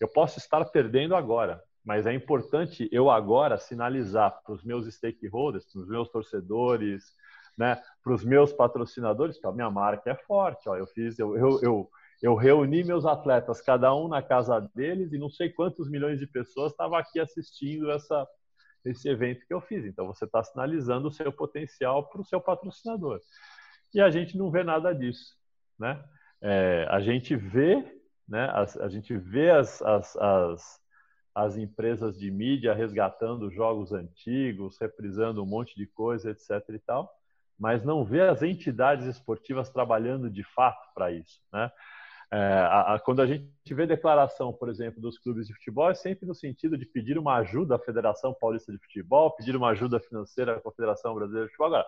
[0.00, 5.64] eu posso estar perdendo agora, mas é importante eu agora sinalizar para os meus stakeholders,
[5.70, 7.14] para os meus torcedores,
[7.56, 10.68] né, para os meus patrocinadores que a minha marca é forte.
[10.68, 11.90] Ó, eu fiz, eu, eu, eu,
[12.22, 16.26] eu reuni meus atletas, cada um na casa deles, e não sei quantos milhões de
[16.26, 18.26] pessoas estavam aqui assistindo essa
[18.84, 19.84] esse evento que eu fiz.
[19.84, 23.20] Então você está sinalizando o seu potencial para o seu patrocinador.
[23.92, 25.36] E a gente não vê nada disso,
[25.78, 26.02] né?
[26.40, 27.84] É, a gente vê,
[28.26, 28.44] né?
[28.46, 30.79] A, a gente vê as, as, as,
[31.34, 36.50] as, empresas de mídia resgatando jogos antigos, reprisando um monte de coisa, etc.
[36.70, 37.12] e tal,
[37.58, 41.70] mas não vê as entidades esportivas trabalhando de fato para isso, né?
[42.32, 45.94] É, a, a, quando a gente vê declaração, por exemplo, dos clubes de futebol, é
[45.94, 49.98] sempre no sentido de pedir uma ajuda à Federação Paulista de Futebol, pedir uma ajuda
[49.98, 51.66] financeira à Confederação Brasileira de Futebol.
[51.66, 51.86] Agora,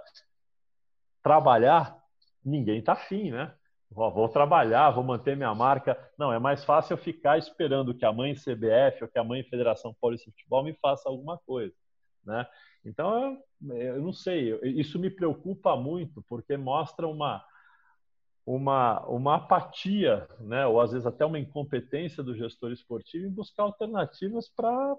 [1.23, 1.97] trabalhar,
[2.45, 3.55] ninguém está afim, né?
[3.95, 5.99] Vou, trabalhar, vou manter minha marca.
[6.19, 9.43] Não, é mais fácil eu ficar esperando que a mãe CBF ou que a mãe
[9.45, 11.75] Federação Paulista de Futebol me faça alguma coisa,
[12.25, 12.47] né?
[12.85, 13.39] Então,
[13.71, 17.45] eu, eu não sei, isso me preocupa muito, porque mostra uma
[18.45, 23.63] uma, uma apatia, né, ou às vezes até uma incompetência do gestor esportivo em buscar
[23.63, 24.97] alternativas para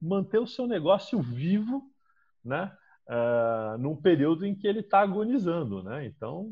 [0.00, 1.82] manter o seu negócio vivo,
[2.44, 2.72] né,
[3.08, 6.06] uh, num período em que ele está agonizando, né?
[6.06, 6.48] Então,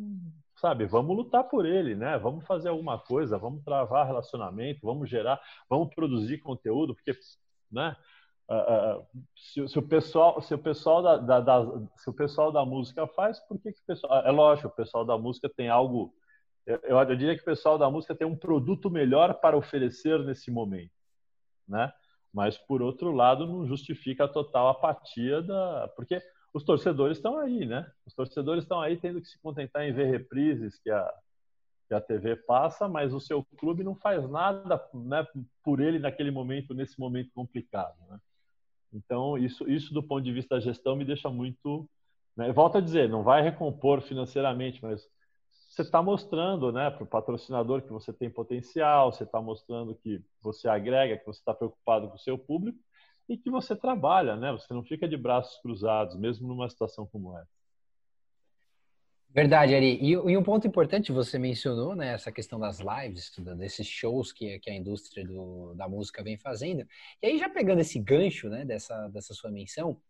[0.60, 2.18] sabe, vamos lutar por ele, né?
[2.18, 7.12] Vamos fazer alguma coisa, vamos travar relacionamento, vamos gerar, vamos produzir conteúdo, porque,
[7.70, 7.96] né?
[8.50, 9.06] Uh, uh,
[9.36, 11.66] se, se, o pessoal, se o pessoal da, da, da,
[11.98, 14.26] se o pessoal da música faz, por que, que o pessoal?
[14.26, 16.14] É lógico, o pessoal da música tem algo.
[16.64, 20.50] Eu, eu diria que o pessoal da música tem um produto melhor para oferecer nesse
[20.50, 20.92] momento,
[21.68, 21.92] né?
[22.32, 26.20] Mas por outro lado, não justifica a total apatia da, porque
[26.58, 27.88] os torcedores estão aí, né?
[28.04, 31.14] Os torcedores estão aí tendo que se contentar em ver reprises que a,
[31.86, 35.24] que a TV passa, mas o seu clube não faz nada né,
[35.62, 38.18] por ele naquele momento, nesse momento complicado, né?
[38.92, 41.88] Então, isso, isso do ponto de vista da gestão me deixa muito.
[42.36, 42.50] Né?
[42.52, 45.06] Volto a dizer, não vai recompor financeiramente, mas
[45.68, 50.24] você está mostrando né, para o patrocinador que você tem potencial, você está mostrando que
[50.42, 52.78] você agrega, que você está preocupado com o seu público
[53.28, 54.50] e que você trabalha, né?
[54.52, 57.58] Você não fica de braços cruzados, mesmo numa situação como essa.
[59.30, 59.98] Verdade, Ari.
[60.00, 64.58] E, e, um ponto importante você mencionou, né, essa questão das lives, desses shows que,
[64.58, 66.88] que a indústria do, da música vem fazendo.
[67.22, 70.00] E aí, já pegando esse gancho, né, dessa, dessa sua menção,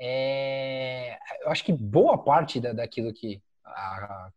[0.00, 4.30] é, eu acho que boa parte da, daquilo que, a,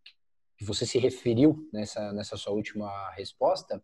[0.57, 3.81] que você se referiu nessa, nessa sua última resposta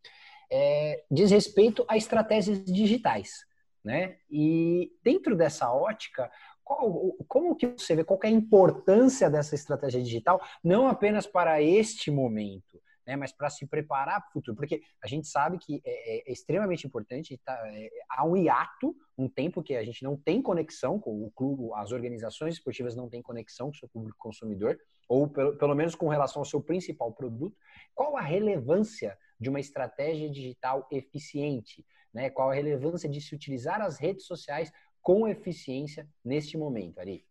[0.52, 3.48] é, diz respeito a estratégias digitais
[3.90, 4.18] né?
[4.30, 6.32] E dentro dessa ótica,
[6.64, 11.60] qual, como que você vê qual é a importância dessa estratégia digital, não apenas para
[11.60, 14.56] este momento, né, mas para se preparar para o futuro?
[14.56, 19.28] Porque a gente sabe que é, é extremamente importante, tá, é, há um hiato, um
[19.28, 23.24] tempo que a gente não tem conexão com o clube, as organizações esportivas não têm
[23.24, 24.78] conexão com o seu público consumidor,
[25.08, 27.58] ou pelo, pelo menos com relação ao seu principal produto.
[27.96, 31.84] Qual a relevância de uma estratégia digital eficiente?
[32.14, 32.30] Né?
[32.30, 37.26] Qual a relevância de se utilizar as redes sociais com eficiência neste momento, Ari?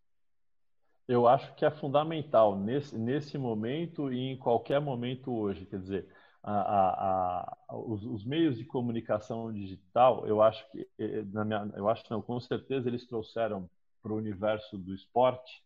[1.07, 5.65] Eu acho que é fundamental nesse, nesse momento e em qualquer momento hoje.
[5.65, 6.07] Quer dizer,
[6.43, 10.87] a, a, a, os, os, meios de comunicação digital, eu acho que,
[11.33, 13.69] na minha, eu acho não, com certeza eles trouxeram
[14.01, 15.63] para o universo do esporte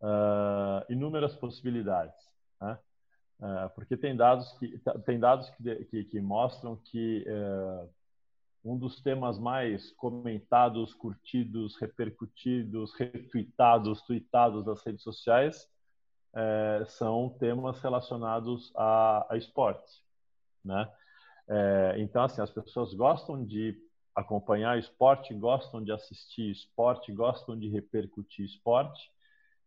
[0.00, 2.16] uh, inúmeras possibilidades,
[2.60, 2.78] né?
[3.40, 7.88] uh, porque tem dados que tem dados que, que, que mostram que uh,
[8.66, 15.68] um dos temas mais comentados, curtidos, repercutidos, retweetados, tweetados das redes sociais
[16.34, 20.02] é, são temas relacionados a, a esporte,
[20.64, 20.90] né?
[21.48, 23.80] É, então, assim, as pessoas gostam de
[24.12, 29.12] acompanhar esporte, gostam de assistir esporte, gostam de repercutir esporte.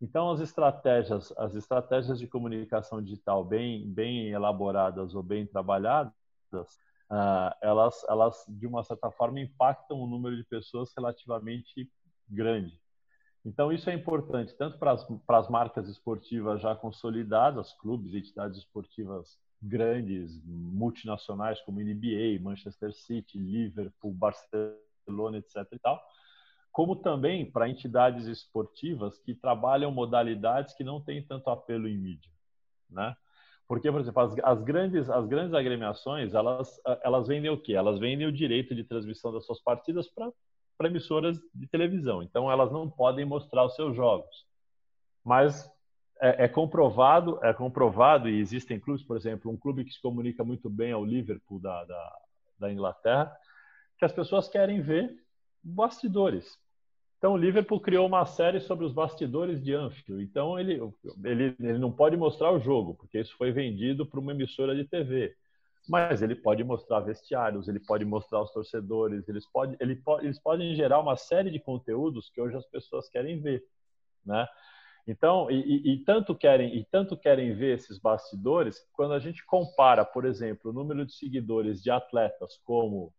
[0.01, 6.11] Então, as estratégias, as estratégias de comunicação digital bem, bem elaboradas ou bem trabalhadas,
[7.09, 11.89] uh, elas, elas, de uma certa forma, impactam um número de pessoas relativamente
[12.27, 12.79] grande.
[13.43, 14.93] Então, isso é importante tanto para
[15.39, 24.13] as, marcas esportivas já consolidadas, clubes, entidades esportivas grandes, multinacionais como NBA, Manchester City, Liverpool,
[24.13, 25.67] Barcelona, etc.
[25.71, 26.01] e tal,
[26.71, 32.31] como também para entidades esportivas que trabalham modalidades que não têm tanto apelo em mídia,
[32.89, 33.15] né?
[33.69, 37.73] Porque, por exemplo, as, as, grandes, as grandes agremiações, elas, elas vendem o quê?
[37.73, 42.23] Elas vendem o direito de transmissão das suas partidas para emissoras de televisão.
[42.23, 44.47] Então, elas não podem mostrar os seus jogos.
[45.23, 45.71] Mas
[46.19, 50.43] é, é, comprovado, é comprovado, e existem clubes, por exemplo, um clube que se comunica
[50.43, 52.17] muito bem ao Liverpool da, da,
[52.57, 53.31] da Inglaterra,
[53.99, 55.15] que as pessoas querem ver
[55.61, 56.57] bastidores.
[57.19, 60.23] Então, o Liverpool criou uma série sobre os bastidores de Anfield.
[60.23, 60.81] Então, ele,
[61.25, 64.85] ele, ele não pode mostrar o jogo, porque isso foi vendido para uma emissora de
[64.85, 65.35] TV.
[65.87, 70.73] Mas ele pode mostrar vestiários, ele pode mostrar os torcedores, eles, pode, ele eles podem
[70.75, 73.65] gerar uma série de conteúdos que hoje as pessoas querem ver,
[74.25, 74.47] né?
[75.05, 80.05] Então, e, e, tanto querem e tanto querem ver esses bastidores, quando a gente compara,
[80.05, 83.11] por exemplo, o número de seguidores de atletas como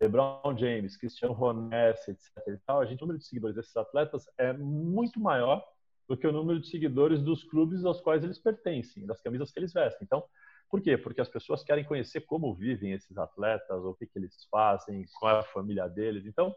[0.00, 2.30] LeBron James, Cristiano Ronaldo, etc.
[2.48, 5.64] E tal, a gente, o número de seguidores desses atletas é muito maior
[6.08, 9.58] do que o número de seguidores dos clubes aos quais eles pertencem, das camisas que
[9.58, 10.04] eles vestem.
[10.04, 10.24] Então,
[10.70, 10.96] por quê?
[10.96, 15.36] Porque as pessoas querem conhecer como vivem esses atletas, o que, que eles fazem, qual
[15.36, 16.26] é a família deles.
[16.26, 16.54] Então,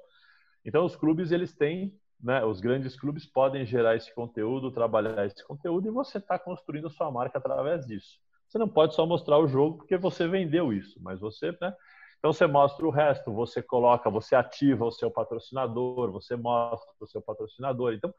[0.66, 5.46] então os clubes eles têm, né, os grandes clubes podem gerar esse conteúdo, trabalhar esse
[5.46, 8.20] conteúdo e você está construindo a sua marca através disso.
[8.48, 11.74] Você não pode só mostrar o jogo porque você vendeu isso, mas você, né,
[12.18, 17.08] então você mostra o resto, você coloca, você ativa o seu patrocinador, você mostra o
[17.08, 17.94] seu patrocinador.
[17.94, 18.14] Então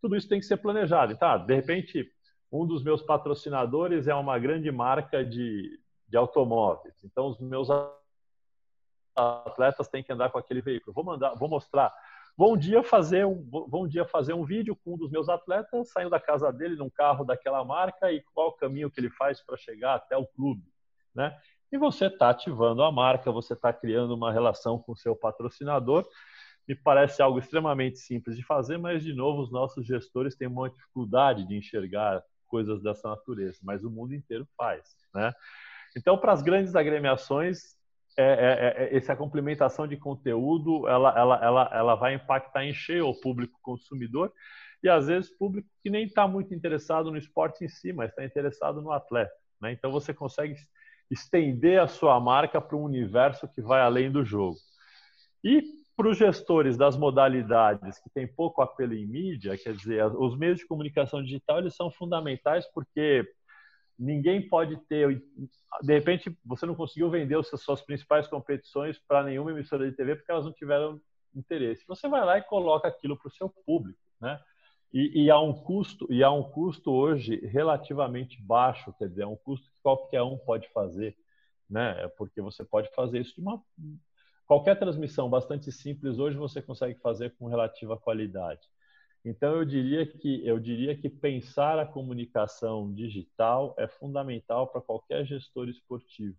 [0.00, 1.12] tudo isso tem que ser planejado.
[1.12, 2.10] E tá, de repente
[2.52, 6.94] um dos meus patrocinadores é uma grande marca de, de automóveis.
[7.02, 7.68] Então, os meus
[9.16, 10.92] atletas têm que andar com aquele veículo.
[10.92, 11.92] Vou mandar, vou mostrar.
[12.36, 15.28] Vou um dia fazer um, vou um dia fazer um vídeo com um dos meus
[15.30, 19.10] atletas saindo da casa dele num carro daquela marca e qual o caminho que ele
[19.10, 20.64] faz para chegar até o clube,
[21.14, 21.38] né?
[21.72, 26.06] E você está ativando a marca, você está criando uma relação com o seu patrocinador.
[26.68, 30.68] Me parece algo extremamente simples de fazer, mas de novo os nossos gestores têm uma
[30.68, 35.32] dificuldade de enxergar coisas dessa natureza, mas o mundo inteiro faz, né?
[35.96, 37.76] Então, para as grandes agremiações,
[38.16, 43.08] é, é, é, essa complementação de conteúdo ela, ela, ela, ela vai impactar em cheio
[43.08, 44.30] o público consumidor
[44.82, 48.22] e às vezes público que nem está muito interessado no esporte em si, mas está
[48.22, 49.32] interessado no atleta.
[49.60, 49.72] Né?
[49.72, 50.54] Então você consegue
[51.12, 54.56] estender a sua marca para um universo que vai além do jogo.
[55.44, 55.62] E
[55.96, 60.58] para os gestores das modalidades que têm pouco apelo em mídia, quer dizer, os meios
[60.58, 63.28] de comunicação digital eles são fundamentais porque
[63.98, 65.22] ninguém pode ter.
[65.82, 70.16] De repente, você não conseguiu vender as suas principais competições para nenhuma emissora de TV
[70.16, 71.00] porque elas não tiveram
[71.34, 71.84] interesse.
[71.86, 74.40] Você vai lá e coloca aquilo para o seu público, né?
[74.92, 79.26] E, e, há um custo e há um custo hoje relativamente baixo, quer dizer, é
[79.26, 81.16] um custo que qualquer um pode fazer,
[81.68, 82.08] né?
[82.18, 83.62] Porque você pode fazer isso de uma
[84.46, 88.60] qualquer transmissão bastante simples hoje você consegue fazer com relativa qualidade.
[89.24, 95.24] Então eu diria que eu diria que pensar a comunicação digital é fundamental para qualquer
[95.24, 96.36] gestor esportivo,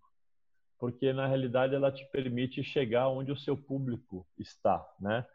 [0.78, 5.26] porque na realidade ela te permite chegar onde o seu público está, né?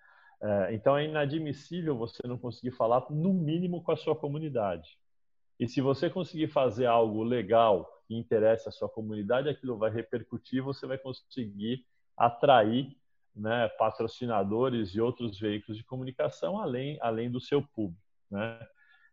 [0.42, 4.98] É, então é inadmissível você não conseguir falar no mínimo com a sua comunidade.
[5.60, 10.64] E se você conseguir fazer algo legal que interesse a sua comunidade, aquilo vai repercutir,
[10.64, 11.86] você vai conseguir
[12.16, 12.98] atrair
[13.36, 18.02] né, patrocinadores e outros veículos de comunicação além, além do seu público.
[18.32, 18.68] Né?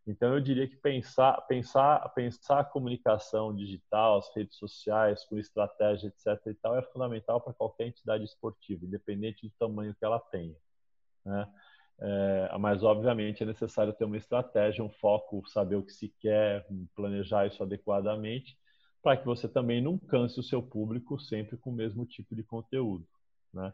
[0.06, 6.08] Então, eu diria que pensar, pensar, pensar a comunicação digital, as redes sociais, com estratégia,
[6.08, 6.46] etc.
[6.46, 10.54] e tal, é fundamental para qualquer entidade esportiva, independente do tamanho que ela tenha.
[11.26, 11.46] Né?
[11.98, 16.66] É, mas, obviamente, é necessário ter uma estratégia, um foco, saber o que se quer,
[16.94, 18.56] planejar isso adequadamente,
[19.02, 22.42] para que você também não canse o seu público sempre com o mesmo tipo de
[22.42, 23.06] conteúdo.
[23.52, 23.72] Né?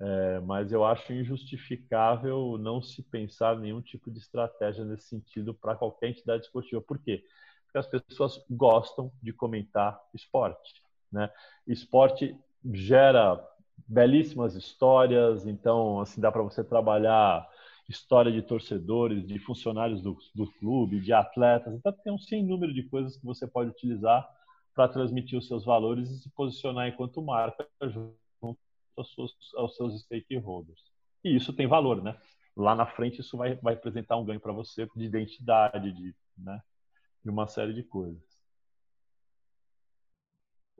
[0.00, 5.76] É, mas eu acho injustificável não se pensar nenhum tipo de estratégia nesse sentido para
[5.76, 6.80] qualquer entidade esportiva.
[6.80, 7.24] Por quê?
[7.64, 10.82] Porque as pessoas gostam de comentar esporte.
[11.10, 11.30] Né?
[11.66, 13.36] Esporte gera
[13.86, 17.48] belíssimas histórias, então assim dá para você trabalhar
[17.88, 22.72] história de torcedores, de funcionários do, do clube, de atletas, então tem um sem número
[22.72, 24.26] de coisas que você pode utilizar
[24.74, 27.68] para transmitir os seus valores e se posicionar enquanto marca
[28.96, 30.80] aos seus, aos seus stakeholders.
[31.24, 32.16] E isso tem valor, né?
[32.56, 36.60] Lá na frente isso vai, vai apresentar um ganho para você de identidade, de, né?
[37.24, 38.22] de uma série de coisas.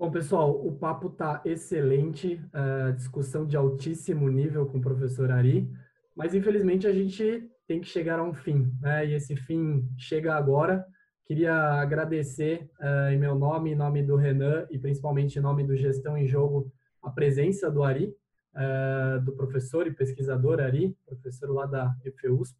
[0.02, 5.70] Bom, pessoal, o papo está excelente, uh, discussão de altíssimo nível com o professor Ari,
[6.16, 9.06] mas infelizmente a gente tem que chegar a um fim, né?
[9.06, 10.84] E esse fim chega agora.
[11.24, 15.76] Queria agradecer uh, em meu nome, em nome do Renan e principalmente em nome do
[15.76, 18.12] Gestão em Jogo, a presença do Ari,
[18.56, 22.58] uh, do professor e pesquisador Ari, professor lá da EFEUSP.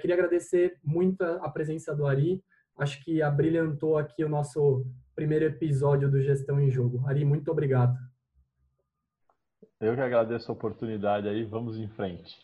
[0.00, 2.42] Queria agradecer muito a presença do Ari,
[2.76, 4.84] acho que abrilhantou aqui o nosso
[5.18, 7.04] primeiro episódio do Gestão em Jogo.
[7.04, 7.98] Ari, muito obrigado.
[9.80, 12.38] Eu que agradeço a oportunidade aí, vamos em frente.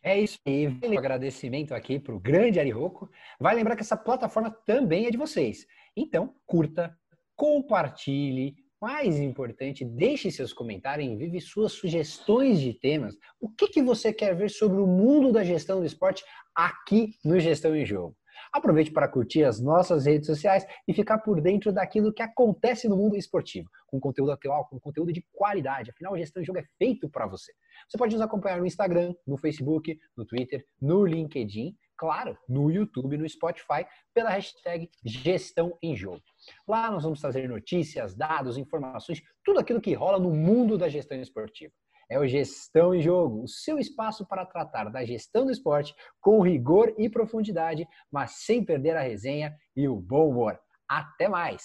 [0.00, 0.68] É isso aí.
[0.68, 3.10] Um agradecimento aqui para o grande Ari Rocco.
[3.40, 5.66] Vai lembrar que essa plataforma também é de vocês.
[5.96, 6.96] Então, curta,
[7.34, 13.16] compartilhe, mais importante, deixe seus comentários, envie suas sugestões de temas.
[13.40, 16.22] O que, que você quer ver sobre o mundo da gestão do esporte
[16.54, 18.16] aqui no Gestão em Jogo?
[18.52, 22.96] Aproveite para curtir as nossas redes sociais e ficar por dentro daquilo que acontece no
[22.96, 25.90] mundo esportivo, com conteúdo atual, com conteúdo de qualidade.
[25.90, 27.52] Afinal, a gestão em jogo é feito para você.
[27.88, 33.16] Você pode nos acompanhar no Instagram, no Facebook, no Twitter, no LinkedIn claro, no YouTube,
[33.16, 36.20] no Spotify, pela hashtag Gestão em Jogo.
[36.66, 41.16] Lá nós vamos trazer notícias, dados, informações, tudo aquilo que rola no mundo da gestão
[41.20, 41.72] esportiva
[42.12, 46.42] é o Gestão em Jogo, o seu espaço para tratar da gestão do esporte com
[46.42, 50.60] rigor e profundidade, mas sem perder a resenha e o bom humor.
[50.86, 51.62] Até mais!